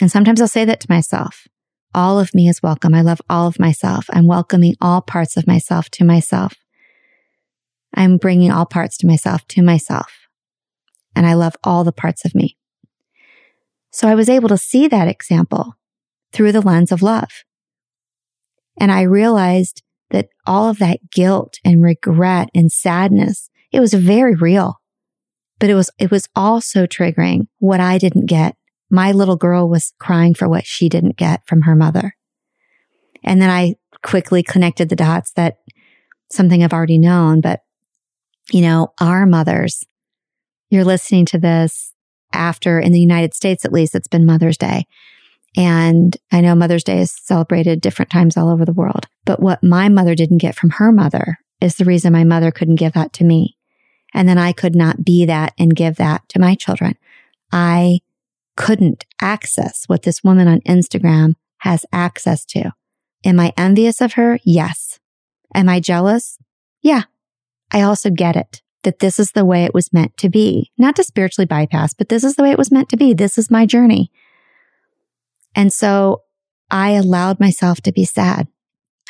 And 0.00 0.10
sometimes 0.10 0.40
I'll 0.40 0.48
say 0.48 0.64
that 0.64 0.80
to 0.80 0.90
myself. 0.90 1.46
All 1.94 2.18
of 2.18 2.34
me 2.34 2.48
is 2.48 2.62
welcome. 2.62 2.94
I 2.94 3.02
love 3.02 3.22
all 3.28 3.46
of 3.46 3.60
myself. 3.60 4.06
I'm 4.10 4.26
welcoming 4.26 4.74
all 4.80 5.00
parts 5.00 5.36
of 5.36 5.46
myself 5.46 5.88
to 5.90 6.04
myself. 6.04 6.54
I'm 7.94 8.16
bringing 8.16 8.50
all 8.50 8.66
parts 8.66 8.96
to 8.98 9.06
myself 9.06 9.46
to 9.48 9.62
myself. 9.62 10.10
And 11.16 11.26
I 11.26 11.34
love 11.34 11.56
all 11.62 11.84
the 11.84 11.92
parts 11.92 12.24
of 12.24 12.34
me. 12.34 12.56
So 13.90 14.08
I 14.08 14.14
was 14.14 14.28
able 14.28 14.48
to 14.48 14.58
see 14.58 14.88
that 14.88 15.08
example 15.08 15.76
through 16.32 16.52
the 16.52 16.60
lens 16.60 16.90
of 16.90 17.02
love. 17.02 17.30
And 18.80 18.90
I 18.90 19.02
realized 19.02 19.82
that 20.10 20.28
all 20.46 20.68
of 20.68 20.78
that 20.78 21.10
guilt 21.12 21.58
and 21.64 21.82
regret 21.82 22.48
and 22.54 22.72
sadness, 22.72 23.50
it 23.70 23.80
was 23.80 23.94
very 23.94 24.34
real, 24.34 24.80
but 25.60 25.70
it 25.70 25.74
was, 25.74 25.90
it 25.98 26.10
was 26.10 26.28
also 26.34 26.86
triggering 26.86 27.46
what 27.58 27.80
I 27.80 27.98
didn't 27.98 28.26
get. 28.26 28.56
My 28.90 29.12
little 29.12 29.36
girl 29.36 29.68
was 29.68 29.92
crying 30.00 30.34
for 30.34 30.48
what 30.48 30.66
she 30.66 30.88
didn't 30.88 31.16
get 31.16 31.46
from 31.46 31.62
her 31.62 31.76
mother. 31.76 32.16
And 33.22 33.40
then 33.40 33.50
I 33.50 33.76
quickly 34.02 34.42
connected 34.42 34.88
the 34.88 34.96
dots 34.96 35.32
that 35.32 35.58
something 36.30 36.62
I've 36.62 36.72
already 36.72 36.98
known, 36.98 37.40
but 37.40 37.60
you 38.50 38.60
know, 38.60 38.92
our 39.00 39.26
mothers, 39.26 39.84
you're 40.70 40.84
listening 40.84 41.26
to 41.26 41.38
this 41.38 41.92
after 42.32 42.80
in 42.80 42.92
the 42.92 43.00
United 43.00 43.34
States, 43.34 43.64
at 43.64 43.72
least 43.72 43.94
it's 43.94 44.08
been 44.08 44.26
Mother's 44.26 44.58
Day. 44.58 44.86
And 45.56 46.16
I 46.32 46.40
know 46.40 46.54
Mother's 46.54 46.84
Day 46.84 47.00
is 47.00 47.12
celebrated 47.12 47.80
different 47.80 48.10
times 48.10 48.36
all 48.36 48.50
over 48.50 48.64
the 48.64 48.72
world. 48.72 49.06
But 49.24 49.40
what 49.40 49.62
my 49.62 49.88
mother 49.88 50.14
didn't 50.14 50.38
get 50.38 50.56
from 50.56 50.70
her 50.70 50.90
mother 50.90 51.38
is 51.60 51.76
the 51.76 51.84
reason 51.84 52.12
my 52.12 52.24
mother 52.24 52.50
couldn't 52.50 52.74
give 52.76 52.92
that 52.94 53.12
to 53.14 53.24
me. 53.24 53.56
And 54.12 54.28
then 54.28 54.38
I 54.38 54.52
could 54.52 54.74
not 54.74 55.04
be 55.04 55.24
that 55.26 55.54
and 55.58 55.74
give 55.74 55.96
that 55.96 56.28
to 56.30 56.40
my 56.40 56.54
children. 56.54 56.96
I 57.52 58.00
couldn't 58.56 59.04
access 59.20 59.84
what 59.86 60.02
this 60.02 60.22
woman 60.22 60.48
on 60.48 60.60
Instagram 60.62 61.34
has 61.58 61.86
access 61.92 62.44
to. 62.46 62.72
Am 63.24 63.40
I 63.40 63.52
envious 63.56 64.00
of 64.00 64.14
her? 64.14 64.38
Yes. 64.44 64.98
Am 65.54 65.68
I 65.68 65.80
jealous? 65.80 66.36
Yeah. 66.82 67.04
I 67.74 67.82
also 67.82 68.08
get 68.08 68.36
it 68.36 68.62
that 68.84 69.00
this 69.00 69.18
is 69.18 69.32
the 69.32 69.44
way 69.44 69.64
it 69.64 69.74
was 69.74 69.92
meant 69.92 70.16
to 70.18 70.28
be. 70.28 70.70
Not 70.78 70.94
to 70.96 71.04
spiritually 71.04 71.46
bypass, 71.46 71.92
but 71.92 72.08
this 72.08 72.22
is 72.22 72.36
the 72.36 72.42
way 72.42 72.52
it 72.52 72.58
was 72.58 72.70
meant 72.70 72.88
to 72.90 72.96
be. 72.96 73.12
This 73.12 73.36
is 73.36 73.50
my 73.50 73.66
journey. 73.66 74.12
And 75.54 75.72
so 75.72 76.22
I 76.70 76.90
allowed 76.90 77.40
myself 77.40 77.80
to 77.82 77.92
be 77.92 78.04
sad. 78.04 78.46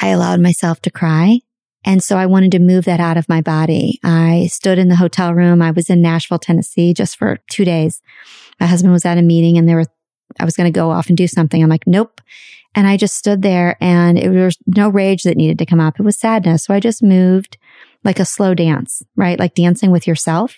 I 0.00 0.08
allowed 0.08 0.40
myself 0.40 0.80
to 0.82 0.90
cry. 0.90 1.40
And 1.84 2.02
so 2.02 2.16
I 2.16 2.26
wanted 2.26 2.52
to 2.52 2.58
move 2.58 2.86
that 2.86 3.00
out 3.00 3.18
of 3.18 3.28
my 3.28 3.42
body. 3.42 4.00
I 4.02 4.48
stood 4.50 4.78
in 4.78 4.88
the 4.88 4.96
hotel 4.96 5.34
room. 5.34 5.60
I 5.60 5.70
was 5.70 5.90
in 5.90 6.00
Nashville, 6.00 6.38
Tennessee 6.38 6.94
just 6.94 7.18
for 7.18 7.38
two 7.50 7.64
days. 7.64 8.00
My 8.58 8.66
husband 8.66 8.92
was 8.92 9.04
at 9.04 9.18
a 9.18 9.22
meeting 9.22 9.58
and 9.58 9.68
there 9.68 9.76
were, 9.76 9.86
I 10.40 10.44
was 10.44 10.56
going 10.56 10.72
to 10.72 10.76
go 10.76 10.90
off 10.90 11.08
and 11.08 11.16
do 11.16 11.26
something. 11.26 11.62
I'm 11.62 11.68
like, 11.68 11.86
nope. 11.86 12.22
And 12.74 12.86
I 12.86 12.96
just 12.96 13.16
stood 13.16 13.42
there 13.42 13.76
and 13.80 14.18
it 14.18 14.30
was 14.30 14.56
no 14.66 14.88
rage 14.88 15.24
that 15.24 15.36
needed 15.36 15.58
to 15.58 15.66
come 15.66 15.80
up. 15.80 16.00
It 16.00 16.04
was 16.04 16.18
sadness. 16.18 16.64
So 16.64 16.74
I 16.74 16.80
just 16.80 17.02
moved 17.02 17.58
like 18.04 18.20
a 18.20 18.24
slow 18.24 18.54
dance, 18.54 19.02
right? 19.16 19.38
Like 19.38 19.54
dancing 19.54 19.90
with 19.90 20.06
yourself, 20.06 20.56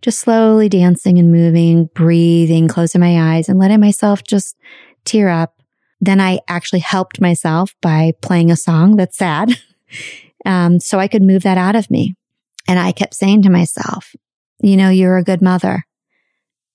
just 0.00 0.20
slowly 0.20 0.68
dancing 0.68 1.18
and 1.18 1.32
moving, 1.32 1.86
breathing, 1.94 2.68
closing 2.68 3.00
my 3.00 3.34
eyes 3.34 3.48
and 3.48 3.58
letting 3.58 3.80
myself 3.80 4.22
just 4.22 4.56
tear 5.04 5.28
up. 5.28 5.60
Then 6.00 6.20
I 6.20 6.40
actually 6.48 6.80
helped 6.80 7.20
myself 7.20 7.74
by 7.80 8.12
playing 8.20 8.50
a 8.50 8.56
song 8.56 8.96
that's 8.96 9.16
sad. 9.16 9.50
um, 10.46 10.78
so 10.80 10.98
I 10.98 11.08
could 11.08 11.22
move 11.22 11.42
that 11.42 11.58
out 11.58 11.76
of 11.76 11.90
me. 11.90 12.14
And 12.68 12.78
I 12.78 12.92
kept 12.92 13.14
saying 13.14 13.42
to 13.42 13.50
myself, 13.50 14.14
you 14.60 14.76
know, 14.76 14.90
you're 14.90 15.18
a 15.18 15.24
good 15.24 15.42
mother. 15.42 15.84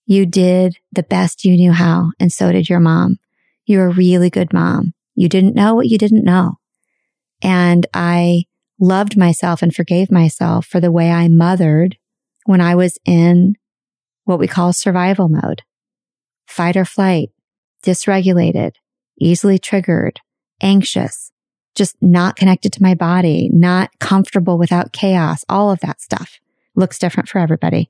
You 0.06 0.26
did 0.26 0.78
the 0.92 1.04
best 1.04 1.46
you 1.46 1.56
knew 1.56 1.72
how. 1.72 2.12
And 2.20 2.32
so 2.32 2.52
did 2.52 2.70
your 2.70 2.80
mom. 2.80 3.18
You're 3.66 3.88
a 3.88 3.94
really 3.94 4.30
good 4.30 4.54
mom. 4.54 4.94
You 5.16 5.30
didn't 5.30 5.56
know 5.56 5.76
what 5.76 5.88
you 5.88 5.98
didn't 5.98 6.24
know. 6.24 6.56
And 7.42 7.86
I 7.94 8.46
loved 8.82 9.16
myself 9.16 9.62
and 9.62 9.74
forgave 9.74 10.12
myself 10.12 10.66
for 10.66 10.80
the 10.82 10.92
way 10.92 11.12
I 11.12 11.28
mothered 11.28 11.98
when 12.46 12.60
I 12.60 12.76
was 12.76 12.98
in 13.06 13.56
what 14.26 14.40
we 14.40 14.48
call 14.48 14.74
survival 14.74 15.30
mode, 15.30 15.62
fight 16.48 16.76
or 16.76 16.84
flight, 16.84 17.30
dysregulated, 17.84 18.74
easily 19.20 19.60
triggered, 19.60 20.20
anxious, 20.62 21.32
just 21.76 21.96
not 22.02 22.36
connected 22.36 22.74
to 22.74 22.84
my 22.84 22.96
body, 22.96 23.50
not 23.54 23.92
comfortable 24.00 24.58
without 24.58 24.92
chaos, 24.92 25.46
all 25.48 25.72
of 25.72 25.80
that 25.80 26.02
stuff 26.02 26.40
looks 26.76 27.00
different 27.00 27.30
for 27.30 27.40
everybody. 27.40 27.90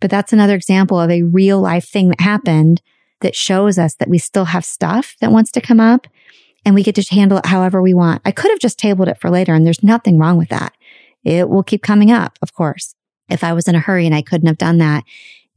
But 0.00 0.10
that's 0.10 0.32
another 0.32 0.54
example 0.54 1.00
of 1.00 1.10
a 1.10 1.22
real 1.22 1.60
life 1.60 1.88
thing 1.88 2.10
that 2.10 2.20
happened 2.20 2.82
that 3.20 3.34
shows 3.34 3.78
us 3.78 3.94
that 3.96 4.08
we 4.08 4.18
still 4.18 4.44
have 4.46 4.64
stuff 4.64 5.16
that 5.20 5.32
wants 5.32 5.50
to 5.52 5.60
come 5.60 5.80
up 5.80 6.06
and 6.64 6.74
we 6.74 6.82
get 6.82 6.94
to 6.96 7.14
handle 7.14 7.38
it 7.38 7.46
however 7.46 7.80
we 7.80 7.94
want. 7.94 8.22
I 8.24 8.32
could 8.32 8.50
have 8.50 8.60
just 8.60 8.78
tabled 8.78 9.08
it 9.08 9.20
for 9.20 9.30
later 9.30 9.54
and 9.54 9.66
there's 9.66 9.82
nothing 9.82 10.18
wrong 10.18 10.36
with 10.36 10.48
that. 10.48 10.74
It 11.24 11.48
will 11.48 11.62
keep 11.62 11.82
coming 11.82 12.10
up, 12.10 12.38
of 12.42 12.54
course. 12.54 12.94
If 13.28 13.44
I 13.44 13.52
was 13.52 13.68
in 13.68 13.74
a 13.74 13.80
hurry 13.80 14.06
and 14.06 14.14
I 14.14 14.22
couldn't 14.22 14.48
have 14.48 14.58
done 14.58 14.78
that, 14.78 15.04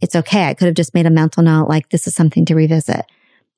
it's 0.02 0.16
okay. 0.16 0.46
I 0.46 0.54
could 0.54 0.66
have 0.66 0.76
just 0.76 0.94
made 0.94 1.06
a 1.06 1.12
mental 1.12 1.44
note 1.44 1.70
like 1.70 1.90
this 1.90 2.08
is 2.08 2.16
something 2.16 2.46
to 2.46 2.56
revisit. 2.56 3.06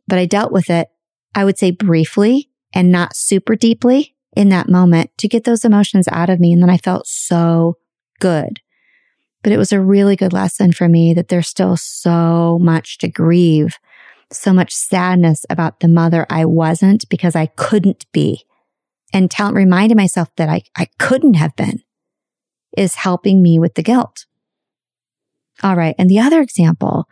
But 0.07 0.19
I 0.19 0.25
dealt 0.25 0.51
with 0.51 0.69
it, 0.69 0.89
I 1.33 1.45
would 1.45 1.57
say 1.57 1.71
briefly 1.71 2.49
and 2.73 2.91
not 2.91 3.15
super 3.15 3.55
deeply 3.55 4.15
in 4.35 4.49
that 4.49 4.69
moment 4.69 5.11
to 5.19 5.27
get 5.27 5.45
those 5.45 5.63
emotions 5.63 6.07
out 6.09 6.29
of 6.29 6.39
me. 6.39 6.51
And 6.51 6.61
then 6.61 6.69
I 6.69 6.77
felt 6.77 7.07
so 7.07 7.77
good. 8.19 8.59
But 9.41 9.51
it 9.51 9.57
was 9.57 9.71
a 9.71 9.81
really 9.81 10.15
good 10.15 10.33
lesson 10.33 10.71
for 10.71 10.87
me 10.87 11.13
that 11.13 11.27
there's 11.27 11.47
still 11.47 11.77
so 11.77 12.59
much 12.61 12.97
to 12.99 13.09
grieve, 13.09 13.77
so 14.35 14.53
much 14.53 14.73
sadness 14.73 15.45
about 15.49 15.79
the 15.79 15.87
mother 15.87 16.25
I 16.29 16.45
wasn't 16.45 17.07
because 17.09 17.35
I 17.35 17.47
couldn't 17.47 18.05
be. 18.11 18.45
And 19.13 19.29
tell, 19.29 19.51
reminding 19.53 19.97
myself 19.97 20.29
that 20.37 20.49
I, 20.49 20.63
I 20.75 20.87
couldn't 20.97 21.35
have 21.35 21.55
been 21.55 21.81
is 22.75 22.95
helping 22.95 23.43
me 23.43 23.59
with 23.59 23.75
the 23.75 23.83
guilt. 23.83 24.25
All 25.61 25.75
right. 25.75 25.95
And 25.99 26.09
the 26.09 26.19
other 26.19 26.41
example 26.41 27.07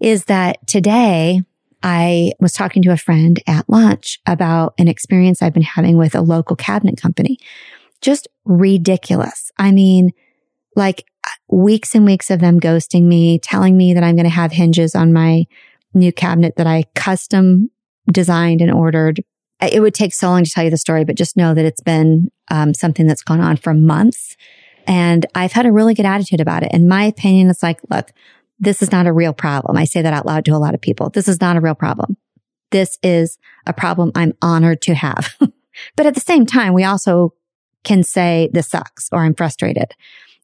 is 0.00 0.24
that 0.24 0.66
today 0.66 1.42
I 1.82 2.32
was 2.40 2.52
talking 2.52 2.82
to 2.82 2.92
a 2.92 2.96
friend 2.96 3.40
at 3.46 3.68
lunch 3.68 4.20
about 4.26 4.74
an 4.78 4.88
experience 4.88 5.40
I've 5.40 5.54
been 5.54 5.62
having 5.62 5.96
with 5.96 6.14
a 6.14 6.20
local 6.20 6.56
cabinet 6.56 7.00
company. 7.00 7.38
Just 8.00 8.26
ridiculous. 8.44 9.52
I 9.58 9.70
mean, 9.70 10.10
like 10.74 11.04
weeks 11.48 11.94
and 11.94 12.04
weeks 12.04 12.30
of 12.30 12.40
them 12.40 12.60
ghosting 12.60 13.04
me, 13.04 13.38
telling 13.38 13.76
me 13.76 13.94
that 13.94 14.02
I'm 14.02 14.16
going 14.16 14.24
to 14.24 14.30
have 14.30 14.52
hinges 14.52 14.94
on 14.94 15.12
my 15.12 15.46
new 15.94 16.12
cabinet 16.12 16.56
that 16.56 16.66
I 16.66 16.84
custom 16.94 17.70
designed 18.10 18.60
and 18.60 18.72
ordered. 18.72 19.22
It 19.60 19.80
would 19.80 19.94
take 19.94 20.14
so 20.14 20.28
long 20.28 20.44
to 20.44 20.50
tell 20.50 20.64
you 20.64 20.70
the 20.70 20.76
story, 20.76 21.04
but 21.04 21.16
just 21.16 21.36
know 21.36 21.54
that 21.54 21.64
it's 21.64 21.80
been 21.80 22.30
um, 22.50 22.74
something 22.74 23.06
that's 23.06 23.22
gone 23.22 23.40
on 23.40 23.56
for 23.56 23.74
months. 23.74 24.36
And 24.86 25.26
I've 25.34 25.52
had 25.52 25.66
a 25.66 25.72
really 25.72 25.94
good 25.94 26.06
attitude 26.06 26.40
about 26.40 26.62
it. 26.62 26.72
In 26.72 26.88
my 26.88 27.04
opinion, 27.04 27.50
it's 27.50 27.62
like, 27.62 27.80
look, 27.90 28.10
this 28.58 28.82
is 28.82 28.92
not 28.92 29.06
a 29.06 29.12
real 29.12 29.32
problem. 29.32 29.76
I 29.76 29.84
say 29.84 30.02
that 30.02 30.12
out 30.12 30.26
loud 30.26 30.44
to 30.46 30.52
a 30.52 30.58
lot 30.58 30.74
of 30.74 30.80
people. 30.80 31.10
This 31.10 31.28
is 31.28 31.40
not 31.40 31.56
a 31.56 31.60
real 31.60 31.74
problem. 31.74 32.16
This 32.70 32.98
is 33.02 33.38
a 33.66 33.72
problem 33.72 34.12
I'm 34.14 34.34
honored 34.42 34.82
to 34.82 34.94
have. 34.94 35.34
but 35.96 36.06
at 36.06 36.14
the 36.14 36.20
same 36.20 36.46
time, 36.46 36.74
we 36.74 36.84
also 36.84 37.34
can 37.84 38.02
say 38.02 38.48
this 38.52 38.68
sucks 38.68 39.08
or 39.12 39.20
I'm 39.20 39.34
frustrated 39.34 39.94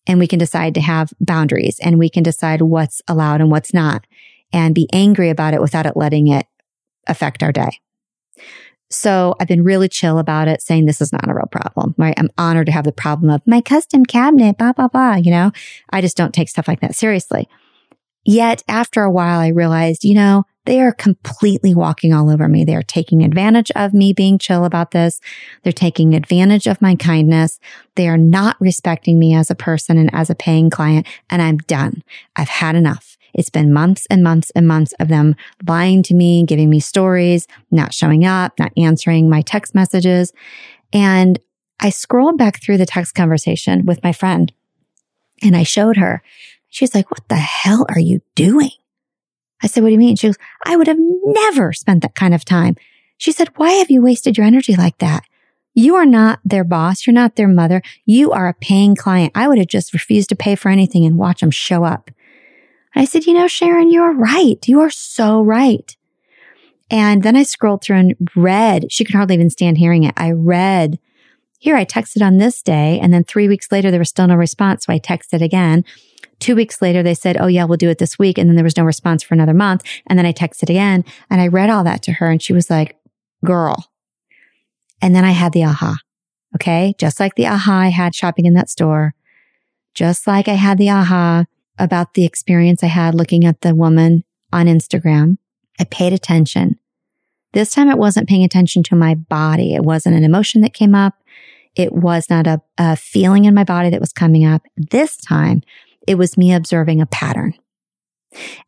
and 0.06 0.18
we 0.18 0.26
can 0.26 0.38
decide 0.38 0.74
to 0.74 0.80
have 0.80 1.12
boundaries 1.20 1.78
and 1.82 1.98
we 1.98 2.08
can 2.08 2.22
decide 2.22 2.62
what's 2.62 3.02
allowed 3.08 3.40
and 3.40 3.50
what's 3.50 3.74
not 3.74 4.06
and 4.54 4.74
be 4.74 4.88
angry 4.92 5.28
about 5.28 5.52
it 5.52 5.60
without 5.60 5.84
it 5.84 5.96
letting 5.96 6.28
it 6.28 6.46
affect 7.06 7.42
our 7.42 7.52
day. 7.52 7.80
So 8.88 9.34
I've 9.40 9.48
been 9.48 9.64
really 9.64 9.88
chill 9.88 10.18
about 10.18 10.46
it, 10.46 10.62
saying 10.62 10.86
this 10.86 11.00
is 11.00 11.12
not 11.12 11.28
a 11.28 11.34
real 11.34 11.48
problem, 11.50 11.94
right? 11.98 12.14
I'm 12.16 12.30
honored 12.38 12.66
to 12.66 12.72
have 12.72 12.84
the 12.84 12.92
problem 12.92 13.28
of 13.28 13.42
my 13.46 13.60
custom 13.60 14.06
cabinet, 14.06 14.56
blah, 14.56 14.72
blah, 14.72 14.88
blah. 14.88 15.16
You 15.16 15.32
know, 15.32 15.50
I 15.90 16.00
just 16.00 16.16
don't 16.16 16.32
take 16.32 16.48
stuff 16.48 16.68
like 16.68 16.80
that 16.80 16.94
seriously. 16.94 17.48
Yet 18.24 18.62
after 18.68 19.02
a 19.02 19.10
while, 19.10 19.40
I 19.40 19.48
realized, 19.48 20.04
you 20.04 20.14
know, 20.14 20.44
they 20.64 20.80
are 20.80 20.92
completely 20.92 21.74
walking 21.74 22.14
all 22.14 22.30
over 22.30 22.48
me. 22.48 22.64
They 22.64 22.74
are 22.74 22.82
taking 22.82 23.22
advantage 23.22 23.70
of 23.72 23.92
me 23.92 24.14
being 24.14 24.38
chill 24.38 24.64
about 24.64 24.92
this. 24.92 25.20
They're 25.62 25.72
taking 25.72 26.14
advantage 26.14 26.66
of 26.66 26.80
my 26.80 26.94
kindness. 26.94 27.60
They 27.96 28.08
are 28.08 28.16
not 28.16 28.56
respecting 28.60 29.18
me 29.18 29.34
as 29.34 29.50
a 29.50 29.54
person 29.54 29.98
and 29.98 30.08
as 30.14 30.30
a 30.30 30.34
paying 30.34 30.70
client. 30.70 31.06
And 31.28 31.42
I'm 31.42 31.58
done. 31.58 32.02
I've 32.36 32.48
had 32.48 32.76
enough. 32.76 33.13
It's 33.34 33.50
been 33.50 33.72
months 33.72 34.06
and 34.08 34.22
months 34.22 34.50
and 34.54 34.66
months 34.66 34.94
of 35.00 35.08
them 35.08 35.36
lying 35.66 36.02
to 36.04 36.14
me, 36.14 36.44
giving 36.44 36.70
me 36.70 36.80
stories, 36.80 37.46
not 37.70 37.92
showing 37.92 38.24
up, 38.24 38.58
not 38.58 38.72
answering 38.76 39.28
my 39.28 39.42
text 39.42 39.74
messages. 39.74 40.32
And 40.92 41.38
I 41.80 41.90
scrolled 41.90 42.38
back 42.38 42.62
through 42.62 42.78
the 42.78 42.86
text 42.86 43.14
conversation 43.14 43.84
with 43.84 44.02
my 44.02 44.12
friend 44.12 44.52
and 45.42 45.56
I 45.56 45.64
showed 45.64 45.96
her. 45.96 46.22
She's 46.68 46.94
like, 46.94 47.10
what 47.10 47.28
the 47.28 47.36
hell 47.36 47.86
are 47.88 48.00
you 48.00 48.20
doing? 48.34 48.70
I 49.62 49.66
said, 49.66 49.82
what 49.82 49.88
do 49.88 49.92
you 49.92 49.98
mean? 49.98 50.16
She 50.16 50.28
goes, 50.28 50.38
I 50.64 50.76
would 50.76 50.86
have 50.86 50.98
never 50.98 51.72
spent 51.72 52.02
that 52.02 52.14
kind 52.14 52.34
of 52.34 52.44
time. 52.44 52.76
She 53.16 53.32
said, 53.32 53.48
why 53.56 53.72
have 53.72 53.90
you 53.90 54.02
wasted 54.02 54.36
your 54.36 54.46
energy 54.46 54.76
like 54.76 54.98
that? 54.98 55.24
You 55.72 55.96
are 55.96 56.06
not 56.06 56.40
their 56.44 56.64
boss. 56.64 57.06
You're 57.06 57.14
not 57.14 57.36
their 57.36 57.48
mother. 57.48 57.82
You 58.04 58.30
are 58.32 58.48
a 58.48 58.54
paying 58.54 58.94
client. 58.94 59.32
I 59.34 59.48
would 59.48 59.58
have 59.58 59.66
just 59.66 59.92
refused 59.92 60.28
to 60.28 60.36
pay 60.36 60.54
for 60.54 60.68
anything 60.68 61.04
and 61.04 61.18
watch 61.18 61.40
them 61.40 61.50
show 61.50 61.84
up. 61.84 62.10
I 62.94 63.04
said, 63.04 63.26
you 63.26 63.34
know, 63.34 63.48
Sharon, 63.48 63.90
you're 63.90 64.14
right. 64.14 64.58
You 64.66 64.80
are 64.80 64.90
so 64.90 65.42
right. 65.42 65.96
And 66.90 67.22
then 67.22 67.36
I 67.36 67.42
scrolled 67.42 67.82
through 67.82 67.96
and 67.96 68.30
read, 68.36 68.92
she 68.92 69.04
could 69.04 69.14
hardly 69.14 69.34
even 69.34 69.50
stand 69.50 69.78
hearing 69.78 70.04
it. 70.04 70.14
I 70.16 70.30
read, 70.30 70.98
here 71.58 71.76
I 71.76 71.84
texted 71.84 72.22
on 72.22 72.36
this 72.36 72.62
day. 72.62 73.00
And 73.00 73.12
then 73.12 73.24
three 73.24 73.48
weeks 73.48 73.72
later, 73.72 73.90
there 73.90 73.98
was 73.98 74.10
still 74.10 74.26
no 74.26 74.34
response. 74.34 74.84
So 74.84 74.92
I 74.92 74.98
texted 74.98 75.42
again. 75.42 75.84
Two 76.40 76.54
weeks 76.54 76.82
later, 76.82 77.02
they 77.02 77.14
said, 77.14 77.36
Oh 77.38 77.46
yeah, 77.46 77.64
we'll 77.64 77.78
do 77.78 77.88
it 77.88 77.98
this 77.98 78.18
week. 78.18 78.38
And 78.38 78.48
then 78.48 78.56
there 78.56 78.64
was 78.64 78.76
no 78.76 78.84
response 78.84 79.22
for 79.22 79.34
another 79.34 79.54
month. 79.54 79.82
And 80.06 80.18
then 80.18 80.26
I 80.26 80.32
texted 80.32 80.68
again 80.68 81.04
and 81.30 81.40
I 81.40 81.48
read 81.48 81.70
all 81.70 81.84
that 81.84 82.02
to 82.02 82.12
her 82.12 82.30
and 82.30 82.42
she 82.42 82.52
was 82.52 82.68
like, 82.68 82.96
girl. 83.44 83.90
And 85.00 85.14
then 85.14 85.24
I 85.24 85.30
had 85.30 85.52
the 85.52 85.64
aha. 85.64 85.96
Okay. 86.56 86.94
Just 86.98 87.18
like 87.18 87.34
the 87.34 87.46
aha 87.46 87.80
I 87.80 87.88
had 87.88 88.14
shopping 88.14 88.46
in 88.46 88.54
that 88.54 88.68
store. 88.68 89.14
Just 89.94 90.26
like 90.26 90.48
I 90.48 90.54
had 90.54 90.76
the 90.76 90.90
aha 90.90 91.46
about 91.78 92.14
the 92.14 92.24
experience 92.24 92.82
I 92.82 92.88
had 92.88 93.14
looking 93.14 93.44
at 93.44 93.60
the 93.60 93.74
woman 93.74 94.24
on 94.52 94.66
Instagram. 94.66 95.38
I 95.80 95.84
paid 95.84 96.12
attention. 96.12 96.78
This 97.52 97.70
time 97.72 97.88
it 97.88 97.98
wasn't 97.98 98.28
paying 98.28 98.44
attention 98.44 98.82
to 98.84 98.96
my 98.96 99.14
body. 99.14 99.74
It 99.74 99.84
wasn't 99.84 100.16
an 100.16 100.24
emotion 100.24 100.60
that 100.62 100.74
came 100.74 100.94
up. 100.94 101.14
It 101.74 101.92
was 101.92 102.30
not 102.30 102.46
a, 102.46 102.60
a 102.78 102.96
feeling 102.96 103.44
in 103.44 103.54
my 103.54 103.64
body 103.64 103.90
that 103.90 104.00
was 104.00 104.12
coming 104.12 104.44
up. 104.44 104.62
This 104.76 105.16
time 105.16 105.62
it 106.06 106.16
was 106.16 106.36
me 106.36 106.52
observing 106.52 107.00
a 107.00 107.06
pattern. 107.06 107.54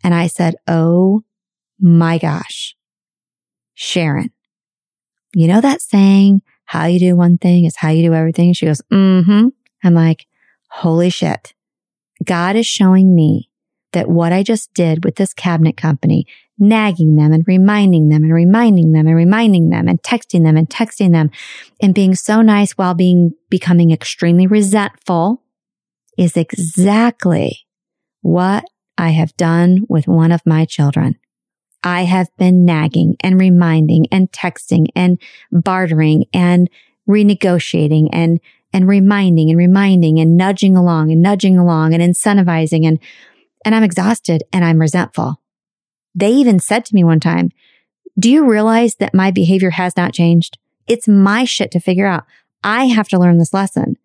And 0.02 0.14
I 0.14 0.26
said, 0.26 0.56
Oh 0.66 1.22
my 1.78 2.18
gosh, 2.18 2.76
Sharon, 3.74 4.30
you 5.34 5.46
know 5.48 5.60
that 5.60 5.82
saying, 5.82 6.42
how 6.64 6.86
you 6.86 6.98
do 6.98 7.16
one 7.16 7.38
thing 7.38 7.64
is 7.64 7.76
how 7.76 7.90
you 7.90 8.02
do 8.02 8.14
everything? 8.14 8.52
She 8.52 8.66
goes, 8.66 8.82
mm-hmm. 8.92 9.48
I'm 9.84 9.94
like, 9.94 10.26
holy 10.68 11.10
shit. 11.10 11.54
God 12.24 12.56
is 12.56 12.66
showing 12.66 13.14
me 13.14 13.50
that 13.92 14.08
what 14.08 14.32
I 14.32 14.42
just 14.42 14.72
did 14.74 15.04
with 15.04 15.16
this 15.16 15.32
cabinet 15.32 15.76
company, 15.76 16.26
nagging 16.58 17.16
them 17.16 17.32
and 17.32 17.44
reminding 17.46 18.08
them 18.08 18.24
and 18.24 18.32
reminding 18.32 18.92
them 18.92 19.06
and 19.06 19.16
reminding 19.16 19.70
them 19.70 19.88
and 19.88 20.02
texting 20.02 20.44
them 20.44 20.56
and 20.56 20.68
texting 20.68 21.12
them 21.12 21.30
and 21.80 21.94
being 21.94 22.14
so 22.14 22.42
nice 22.42 22.72
while 22.72 22.94
being 22.94 23.32
becoming 23.48 23.90
extremely 23.90 24.46
resentful 24.46 25.42
is 26.18 26.36
exactly 26.36 27.66
what 28.22 28.64
I 28.98 29.10
have 29.10 29.36
done 29.36 29.80
with 29.88 30.08
one 30.08 30.32
of 30.32 30.40
my 30.46 30.64
children. 30.64 31.16
I 31.82 32.02
have 32.02 32.28
been 32.36 32.64
nagging 32.64 33.16
and 33.20 33.38
reminding 33.38 34.06
and 34.10 34.30
texting 34.32 34.86
and 34.96 35.20
bartering 35.52 36.24
and 36.32 36.68
renegotiating 37.08 38.08
and 38.12 38.40
and 38.72 38.88
reminding 38.88 39.50
and 39.50 39.58
reminding 39.58 40.18
and 40.18 40.36
nudging 40.36 40.76
along 40.76 41.10
and 41.10 41.22
nudging 41.22 41.58
along 41.58 41.94
and 41.94 42.02
incentivizing 42.02 42.86
and 42.86 42.98
and 43.64 43.74
I'm 43.74 43.82
exhausted 43.82 44.44
and 44.52 44.64
I'm 44.64 44.80
resentful. 44.80 45.40
They 46.14 46.30
even 46.30 46.60
said 46.60 46.84
to 46.84 46.94
me 46.94 47.02
one 47.02 47.20
time, 47.20 47.50
do 48.18 48.30
you 48.30 48.48
realize 48.48 48.94
that 48.96 49.14
my 49.14 49.30
behavior 49.30 49.70
has 49.70 49.96
not 49.96 50.14
changed? 50.14 50.56
It's 50.86 51.08
my 51.08 51.44
shit 51.44 51.70
to 51.72 51.80
figure 51.80 52.06
out. 52.06 52.24
I 52.62 52.86
have 52.86 53.08
to 53.08 53.18
learn 53.18 53.38
this 53.38 53.52
lesson. 53.52 53.96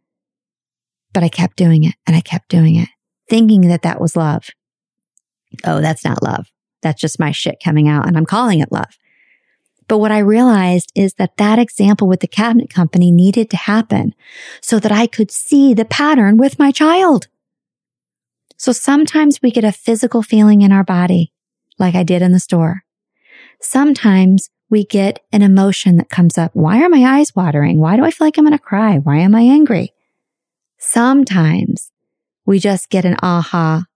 But 1.14 1.24
I 1.24 1.30
kept 1.30 1.58
doing 1.58 1.84
it 1.84 1.96
and 2.08 2.16
I 2.16 2.22
kept 2.22 2.50
doing 2.50 2.76
it, 2.76 2.90
thinking 3.30 3.62
that 3.68 3.84
that 3.84 4.02
was 4.02 4.16
love. 4.16 4.50
Oh, 5.66 5.82
that's 5.82 6.04
not 6.04 6.24
love. 6.24 6.48
That's 6.82 7.00
just 7.00 7.20
my 7.20 7.32
shit 7.32 7.62
coming 7.64 7.88
out 7.88 8.08
and 8.08 8.18
I'm 8.18 8.26
calling 8.26 8.60
it 8.60 8.72
love. 8.72 8.98
But 9.92 9.98
what 9.98 10.14
I 10.14 10.20
realized 10.20 10.90
is 10.96 11.16
that 11.16 11.36
that 11.36 11.60
example 11.60 12.08
with 12.08 12.22
the 12.22 12.28
cabinet 12.28 12.70
company 12.70 13.12
needed 13.12 13.50
to 13.50 13.58
happen 13.58 14.16
so 14.62 14.80
that 14.80 14.90
I 14.94 15.06
could 15.06 15.32
see 15.32 15.74
the 15.74 15.84
pattern 15.84 16.38
with 16.38 16.58
my 16.58 16.72
child. 16.72 17.28
So 18.56 18.72
sometimes 18.72 19.42
we 19.42 19.52
get 19.52 19.66
a 19.66 19.74
physical 19.74 20.24
feeling 20.24 20.62
in 20.62 20.72
our 20.72 20.86
body, 20.86 21.34
like 21.78 21.94
I 21.94 22.04
did 22.04 22.22
in 22.22 22.32
the 22.32 22.40
store. 22.40 22.86
Sometimes 23.60 24.50
we 24.70 24.86
get 24.86 25.26
an 25.34 25.42
emotion 25.42 25.98
that 25.98 26.10
comes 26.10 26.38
up. 26.38 26.52
Why 26.54 26.82
are 26.82 26.90
my 26.90 27.18
eyes 27.18 27.36
watering? 27.36 27.82
Why 27.82 27.98
do 27.98 28.06
I 28.06 28.12
feel 28.12 28.28
like 28.28 28.38
I'm 28.38 28.46
going 28.46 28.58
to 28.58 28.64
cry? 28.64 28.98
Why 28.98 29.18
am 29.18 29.36
I 29.36 29.42
angry? 29.42 29.92
Sometimes 30.78 31.92
we 32.46 32.60
just 32.60 32.90
get 32.90 33.04
an 33.04 33.18
aha 33.22 33.88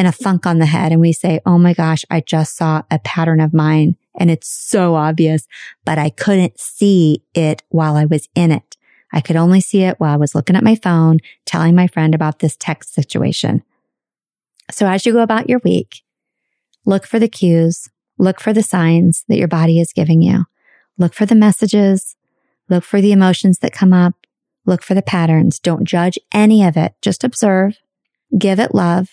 and 0.00 0.08
a 0.08 0.12
funk 0.12 0.46
on 0.46 0.58
the 0.58 0.64
head 0.64 0.92
and 0.92 1.00
we 1.02 1.12
say, 1.12 1.40
Oh 1.44 1.58
my 1.58 1.74
gosh, 1.74 2.06
I 2.08 2.22
just 2.22 2.56
saw 2.56 2.82
a 2.90 2.98
pattern 3.00 3.38
of 3.38 3.52
mine 3.52 3.96
and 4.18 4.30
it's 4.30 4.48
so 4.48 4.94
obvious, 4.94 5.46
but 5.84 5.98
I 5.98 6.08
couldn't 6.08 6.58
see 6.58 7.22
it 7.34 7.62
while 7.68 7.96
I 7.96 8.06
was 8.06 8.26
in 8.34 8.50
it. 8.50 8.78
I 9.12 9.20
could 9.20 9.36
only 9.36 9.60
see 9.60 9.82
it 9.82 10.00
while 10.00 10.14
I 10.14 10.16
was 10.16 10.34
looking 10.34 10.56
at 10.56 10.64
my 10.64 10.74
phone, 10.74 11.18
telling 11.44 11.74
my 11.74 11.86
friend 11.86 12.14
about 12.14 12.38
this 12.38 12.56
text 12.56 12.94
situation. 12.94 13.62
So 14.70 14.86
as 14.86 15.04
you 15.04 15.12
go 15.12 15.20
about 15.20 15.50
your 15.50 15.60
week, 15.64 16.00
look 16.86 17.06
for 17.06 17.18
the 17.18 17.28
cues, 17.28 17.90
look 18.16 18.40
for 18.40 18.54
the 18.54 18.62
signs 18.62 19.26
that 19.28 19.36
your 19.36 19.48
body 19.48 19.78
is 19.78 19.92
giving 19.92 20.22
you. 20.22 20.46
Look 20.96 21.12
for 21.12 21.26
the 21.26 21.34
messages, 21.34 22.16
look 22.70 22.84
for 22.84 23.02
the 23.02 23.12
emotions 23.12 23.58
that 23.58 23.74
come 23.74 23.92
up, 23.92 24.14
look 24.64 24.82
for 24.82 24.94
the 24.94 25.02
patterns. 25.02 25.58
Don't 25.58 25.84
judge 25.84 26.18
any 26.32 26.64
of 26.64 26.78
it. 26.78 26.94
Just 27.02 27.22
observe, 27.22 27.76
give 28.38 28.58
it 28.58 28.74
love. 28.74 29.10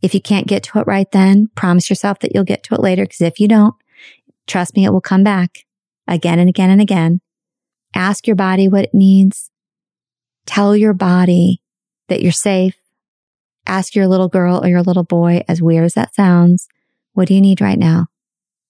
If 0.00 0.14
you 0.14 0.20
can't 0.20 0.46
get 0.46 0.62
to 0.64 0.78
it 0.78 0.86
right 0.86 1.10
then, 1.10 1.48
promise 1.54 1.90
yourself 1.90 2.20
that 2.20 2.32
you'll 2.34 2.44
get 2.44 2.62
to 2.64 2.74
it 2.74 2.80
later. 2.80 3.04
Cause 3.04 3.20
if 3.20 3.40
you 3.40 3.48
don't, 3.48 3.74
trust 4.46 4.76
me, 4.76 4.84
it 4.84 4.92
will 4.92 5.00
come 5.00 5.24
back 5.24 5.64
again 6.06 6.38
and 6.38 6.48
again 6.48 6.70
and 6.70 6.80
again. 6.80 7.20
Ask 7.94 8.26
your 8.26 8.36
body 8.36 8.68
what 8.68 8.84
it 8.84 8.94
needs. 8.94 9.50
Tell 10.46 10.76
your 10.76 10.94
body 10.94 11.60
that 12.08 12.22
you're 12.22 12.32
safe. 12.32 12.76
Ask 13.66 13.94
your 13.94 14.06
little 14.06 14.28
girl 14.28 14.64
or 14.64 14.68
your 14.68 14.82
little 14.82 15.04
boy, 15.04 15.42
as 15.48 15.60
weird 15.60 15.84
as 15.84 15.94
that 15.94 16.14
sounds, 16.14 16.68
what 17.12 17.28
do 17.28 17.34
you 17.34 17.40
need 17.40 17.60
right 17.60 17.78
now? 17.78 18.06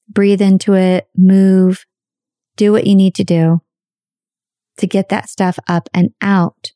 Breathe 0.08 0.40
into 0.40 0.74
it, 0.74 1.08
move, 1.16 1.84
do 2.56 2.72
what 2.72 2.86
you 2.86 2.96
need 2.96 3.14
to 3.16 3.24
do 3.24 3.60
to 4.78 4.86
get 4.86 5.08
that 5.10 5.28
stuff 5.28 5.58
up 5.68 5.88
and 5.92 6.14
out. 6.20 6.72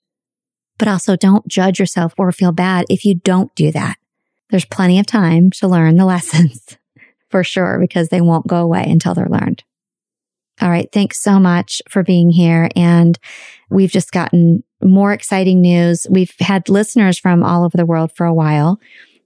But 0.78 0.88
also 0.88 1.16
don't 1.16 1.48
judge 1.48 1.78
yourself 1.78 2.12
or 2.18 2.30
feel 2.32 2.52
bad 2.52 2.84
if 2.88 3.04
you 3.04 3.14
don't 3.14 3.54
do 3.54 3.72
that. 3.72 3.96
There's 4.52 4.64
plenty 4.66 5.00
of 5.00 5.06
time 5.06 5.50
to 5.52 5.66
learn 5.66 5.96
the 5.96 6.04
lessons 6.06 6.78
for 7.30 7.42
sure, 7.42 7.78
because 7.80 8.10
they 8.10 8.20
won't 8.20 8.46
go 8.46 8.58
away 8.58 8.84
until 8.86 9.14
they're 9.14 9.26
learned. 9.26 9.64
All 10.60 10.68
right. 10.68 10.88
Thanks 10.92 11.20
so 11.20 11.40
much 11.40 11.80
for 11.88 12.02
being 12.02 12.30
here. 12.30 12.68
And 12.76 13.18
we've 13.70 13.90
just 13.90 14.12
gotten 14.12 14.62
more 14.84 15.12
exciting 15.12 15.62
news. 15.62 16.06
We've 16.10 16.34
had 16.38 16.68
listeners 16.68 17.18
from 17.18 17.42
all 17.42 17.64
over 17.64 17.76
the 17.76 17.86
world 17.86 18.12
for 18.14 18.26
a 18.26 18.34
while. 18.34 18.78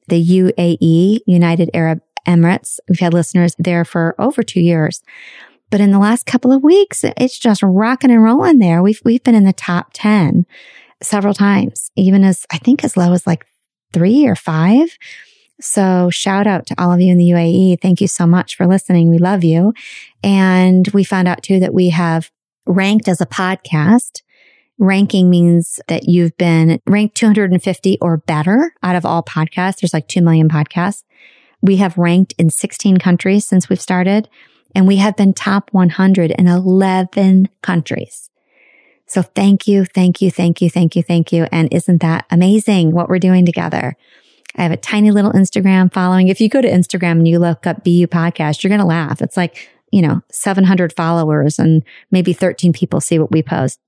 The 0.08 0.24
UAE, 0.24 1.18
United 1.26 1.68
Arab 1.74 2.00
Emirates. 2.26 2.78
We've 2.88 3.00
had 3.00 3.12
listeners 3.12 3.56
there 3.58 3.84
for 3.84 4.14
over 4.20 4.44
two 4.44 4.60
years. 4.60 5.02
But 5.68 5.80
in 5.80 5.90
the 5.90 5.98
last 5.98 6.26
couple 6.26 6.52
of 6.52 6.62
weeks, 6.62 7.02
it's 7.02 7.38
just 7.38 7.60
rocking 7.62 8.12
and 8.12 8.22
rolling 8.22 8.58
there. 8.58 8.84
We've, 8.84 9.00
we've 9.04 9.24
been 9.24 9.34
in 9.34 9.44
the 9.44 9.52
top 9.52 9.90
10 9.94 10.46
several 11.02 11.34
times, 11.34 11.90
even 11.96 12.22
as 12.22 12.46
I 12.52 12.58
think 12.58 12.84
as 12.84 12.96
low 12.96 13.12
as 13.12 13.26
like 13.26 13.44
three 13.92 14.26
or 14.26 14.34
five. 14.34 14.96
So 15.60 16.10
shout 16.10 16.46
out 16.46 16.66
to 16.66 16.74
all 16.78 16.92
of 16.92 17.00
you 17.00 17.10
in 17.10 17.18
the 17.18 17.30
UAE. 17.30 17.80
Thank 17.80 18.00
you 18.00 18.08
so 18.08 18.26
much 18.26 18.56
for 18.56 18.66
listening. 18.66 19.10
We 19.10 19.18
love 19.18 19.42
you. 19.42 19.72
And 20.22 20.86
we 20.88 21.02
found 21.02 21.28
out 21.28 21.42
too 21.42 21.60
that 21.60 21.72
we 21.72 21.90
have 21.90 22.30
ranked 22.66 23.08
as 23.08 23.20
a 23.20 23.26
podcast. 23.26 24.22
Ranking 24.78 25.30
means 25.30 25.80
that 25.88 26.06
you've 26.06 26.36
been 26.36 26.80
ranked 26.86 27.16
250 27.16 27.98
or 28.02 28.18
better 28.18 28.74
out 28.82 28.96
of 28.96 29.06
all 29.06 29.22
podcasts. 29.22 29.80
There's 29.80 29.94
like 29.94 30.08
2 30.08 30.20
million 30.20 30.48
podcasts. 30.48 31.04
We 31.62 31.76
have 31.76 31.96
ranked 31.96 32.34
in 32.36 32.50
16 32.50 32.98
countries 32.98 33.46
since 33.46 33.70
we've 33.70 33.80
started 33.80 34.28
and 34.74 34.86
we 34.86 34.96
have 34.96 35.16
been 35.16 35.32
top 35.32 35.70
100 35.72 36.32
in 36.32 36.46
11 36.46 37.48
countries. 37.62 38.28
So 39.06 39.22
thank 39.22 39.68
you, 39.68 39.84
thank 39.84 40.20
you, 40.20 40.30
thank 40.30 40.60
you, 40.60 40.68
thank 40.68 40.96
you, 40.96 41.02
thank 41.02 41.32
you. 41.32 41.46
And 41.52 41.72
isn't 41.72 42.02
that 42.02 42.26
amazing 42.30 42.92
what 42.92 43.08
we're 43.08 43.18
doing 43.18 43.46
together? 43.46 43.96
I 44.56 44.62
have 44.62 44.72
a 44.72 44.76
tiny 44.76 45.10
little 45.10 45.32
Instagram 45.32 45.92
following. 45.92 46.28
If 46.28 46.40
you 46.40 46.48
go 46.48 46.60
to 46.60 46.68
Instagram 46.68 47.12
and 47.12 47.28
you 47.28 47.38
look 47.38 47.66
up 47.66 47.84
Be 47.84 47.92
You 47.92 48.08
podcast, 48.08 48.62
you're 48.62 48.70
going 48.70 48.80
to 48.80 48.86
laugh. 48.86 49.22
It's 49.22 49.36
like, 49.36 49.68
you 49.92 50.02
know, 50.02 50.22
700 50.32 50.92
followers 50.94 51.58
and 51.58 51.84
maybe 52.10 52.32
13 52.32 52.72
people 52.72 53.00
see 53.00 53.18
what 53.18 53.30
we 53.30 53.42
post. 53.42 53.78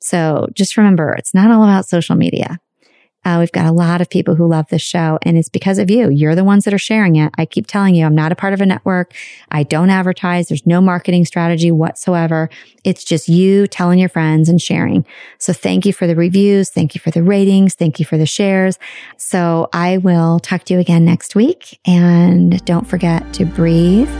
So 0.00 0.48
just 0.52 0.76
remember, 0.76 1.12
it's 1.12 1.34
not 1.34 1.50
all 1.50 1.62
about 1.62 1.88
social 1.88 2.16
media. 2.16 2.58
Uh, 3.24 3.36
we've 3.38 3.52
got 3.52 3.66
a 3.66 3.72
lot 3.72 4.00
of 4.00 4.08
people 4.08 4.34
who 4.34 4.46
love 4.46 4.66
this 4.70 4.82
show 4.82 5.18
and 5.22 5.36
it's 5.36 5.48
because 5.48 5.78
of 5.78 5.90
you. 5.90 6.08
You're 6.10 6.34
the 6.34 6.44
ones 6.44 6.64
that 6.64 6.72
are 6.72 6.78
sharing 6.78 7.16
it. 7.16 7.32
I 7.36 7.44
keep 7.44 7.66
telling 7.66 7.94
you, 7.94 8.06
I'm 8.06 8.14
not 8.14 8.32
a 8.32 8.36
part 8.36 8.54
of 8.54 8.60
a 8.60 8.66
network. 8.66 9.14
I 9.50 9.62
don't 9.62 9.90
advertise. 9.90 10.48
There's 10.48 10.66
no 10.66 10.80
marketing 10.80 11.26
strategy 11.26 11.70
whatsoever. 11.70 12.48
It's 12.82 13.04
just 13.04 13.28
you 13.28 13.66
telling 13.66 13.98
your 13.98 14.08
friends 14.08 14.48
and 14.48 14.60
sharing. 14.60 15.04
So 15.38 15.52
thank 15.52 15.84
you 15.84 15.92
for 15.92 16.06
the 16.06 16.16
reviews. 16.16 16.70
Thank 16.70 16.94
you 16.94 17.00
for 17.00 17.10
the 17.10 17.22
ratings. 17.22 17.74
Thank 17.74 17.98
you 17.98 18.06
for 18.06 18.16
the 18.16 18.26
shares. 18.26 18.78
So 19.18 19.68
I 19.72 19.98
will 19.98 20.40
talk 20.40 20.64
to 20.64 20.74
you 20.74 20.80
again 20.80 21.04
next 21.04 21.34
week 21.34 21.78
and 21.86 22.64
don't 22.64 22.86
forget 22.86 23.34
to 23.34 23.44
breathe, 23.44 24.10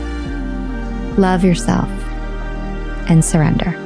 love 1.17 1.43
yourself 1.43 1.89
and 3.09 3.25
surrender. 3.25 3.80